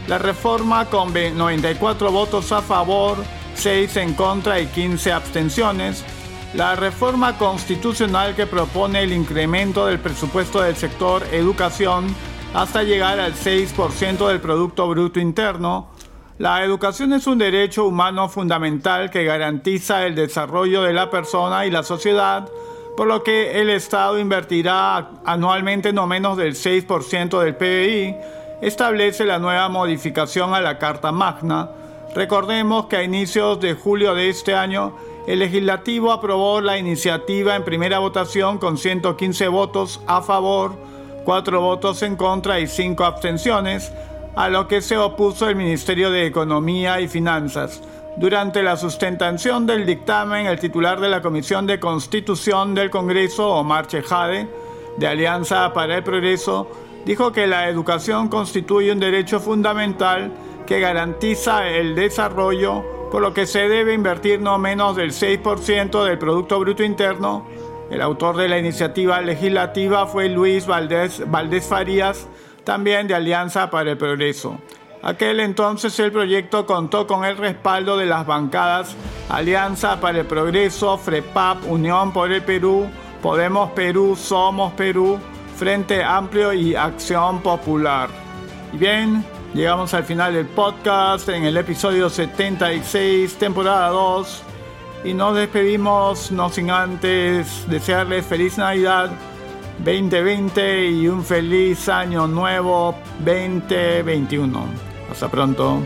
la 0.06 0.18
reforma 0.18 0.90
con 0.90 1.14
94 1.14 2.12
votos 2.12 2.52
a 2.52 2.60
favor, 2.60 3.16
6 3.54 3.96
en 3.96 4.12
contra 4.12 4.60
y 4.60 4.66
15 4.66 5.10
abstenciones. 5.10 6.04
La 6.52 6.76
reforma 6.76 7.38
constitucional 7.38 8.34
que 8.34 8.46
propone 8.46 9.02
el 9.02 9.14
incremento 9.14 9.86
del 9.86 9.98
presupuesto 9.98 10.60
del 10.60 10.76
sector 10.76 11.26
educación 11.32 12.14
hasta 12.52 12.82
llegar 12.82 13.18
al 13.18 13.32
6% 13.32 14.28
del 14.28 14.42
Producto 14.42 14.86
Bruto 14.86 15.20
Interno, 15.20 15.93
la 16.38 16.64
educación 16.64 17.12
es 17.12 17.28
un 17.28 17.38
derecho 17.38 17.86
humano 17.86 18.28
fundamental 18.28 19.10
que 19.10 19.24
garantiza 19.24 20.04
el 20.04 20.16
desarrollo 20.16 20.82
de 20.82 20.92
la 20.92 21.08
persona 21.08 21.64
y 21.64 21.70
la 21.70 21.84
sociedad, 21.84 22.48
por 22.96 23.06
lo 23.06 23.22
que 23.22 23.60
el 23.60 23.70
Estado 23.70 24.18
invertirá 24.18 25.10
anualmente 25.24 25.92
no 25.92 26.08
menos 26.08 26.36
del 26.36 26.54
6% 26.54 27.40
del 27.40 27.54
PBI, 27.54 28.16
establece 28.62 29.24
la 29.24 29.38
nueva 29.38 29.68
modificación 29.68 30.54
a 30.54 30.60
la 30.60 30.78
Carta 30.78 31.12
Magna. 31.12 31.70
Recordemos 32.16 32.86
que 32.86 32.96
a 32.96 33.04
inicios 33.04 33.60
de 33.60 33.74
julio 33.74 34.14
de 34.16 34.28
este 34.28 34.56
año, 34.56 34.96
el 35.28 35.38
legislativo 35.38 36.10
aprobó 36.10 36.60
la 36.60 36.78
iniciativa 36.78 37.54
en 37.54 37.64
primera 37.64 38.00
votación 38.00 38.58
con 38.58 38.76
115 38.76 39.46
votos 39.48 40.00
a 40.08 40.20
favor, 40.20 40.72
4 41.24 41.60
votos 41.60 42.02
en 42.02 42.16
contra 42.16 42.58
y 42.58 42.66
5 42.66 43.04
abstenciones, 43.04 43.92
a 44.36 44.48
lo 44.48 44.66
que 44.66 44.82
se 44.82 44.96
opuso 44.98 45.48
el 45.48 45.56
Ministerio 45.56 46.10
de 46.10 46.26
Economía 46.26 47.00
y 47.00 47.08
Finanzas. 47.08 47.80
Durante 48.16 48.62
la 48.62 48.76
sustentación 48.76 49.66
del 49.66 49.86
dictamen, 49.86 50.46
el 50.46 50.60
titular 50.60 51.00
de 51.00 51.08
la 51.08 51.22
Comisión 51.22 51.66
de 51.66 51.80
Constitución 51.80 52.74
del 52.74 52.90
Congreso, 52.90 53.48
Omar 53.48 53.86
Chejade, 53.86 54.48
de 54.96 55.06
Alianza 55.06 55.72
para 55.72 55.96
el 55.96 56.04
Progreso, 56.04 56.68
dijo 57.04 57.32
que 57.32 57.46
la 57.46 57.68
educación 57.68 58.28
constituye 58.28 58.92
un 58.92 59.00
derecho 59.00 59.40
fundamental 59.40 60.32
que 60.66 60.80
garantiza 60.80 61.68
el 61.68 61.94
desarrollo, 61.94 62.84
por 63.10 63.20
lo 63.20 63.34
que 63.34 63.46
se 63.46 63.68
debe 63.68 63.94
invertir 63.94 64.40
no 64.40 64.58
menos 64.58 64.96
del 64.96 65.10
6% 65.10 66.04
del 66.04 66.18
Producto 66.18 66.58
Bruto 66.58 66.82
Interno. 66.82 67.46
El 67.90 68.00
autor 68.00 68.36
de 68.36 68.48
la 68.48 68.58
iniciativa 68.58 69.20
legislativa 69.20 70.06
fue 70.06 70.28
Luis 70.28 70.66
Valdés, 70.66 71.22
Valdés 71.30 71.66
Farías, 71.66 72.28
también 72.64 73.06
de 73.06 73.14
Alianza 73.14 73.70
para 73.70 73.92
el 73.92 73.98
Progreso. 73.98 74.58
Aquel 75.02 75.40
entonces 75.40 75.98
el 76.00 76.10
proyecto 76.10 76.64
contó 76.64 77.06
con 77.06 77.26
el 77.26 77.36
respaldo 77.36 77.98
de 77.98 78.06
las 78.06 78.26
bancadas 78.26 78.96
Alianza 79.28 80.00
para 80.00 80.20
el 80.20 80.26
Progreso, 80.26 80.96
FREPAP, 80.96 81.66
Unión 81.66 82.12
por 82.12 82.32
el 82.32 82.42
Perú, 82.42 82.88
Podemos 83.22 83.70
Perú, 83.72 84.16
Somos 84.16 84.72
Perú, 84.72 85.18
Frente 85.56 86.02
Amplio 86.02 86.52
y 86.52 86.74
Acción 86.74 87.40
Popular. 87.40 88.08
Y 88.72 88.78
bien, 88.78 89.24
llegamos 89.52 89.92
al 89.94 90.04
final 90.04 90.34
del 90.34 90.46
podcast 90.46 91.28
en 91.28 91.44
el 91.44 91.56
episodio 91.56 92.08
76, 92.08 93.36
temporada 93.36 93.88
2. 93.88 94.42
Y 95.04 95.14
nos 95.14 95.36
despedimos, 95.36 96.32
no 96.32 96.48
sin 96.48 96.70
antes 96.70 97.68
desearles 97.68 98.24
feliz 98.24 98.56
Navidad 98.56 99.10
2020 99.78 100.90
y 100.90 101.08
un 101.08 101.24
feliz 101.24 101.88
año 101.88 102.26
nuevo 102.26 102.94
2021. 103.24 104.64
Hasta 105.10 105.28
pronto. 105.30 105.80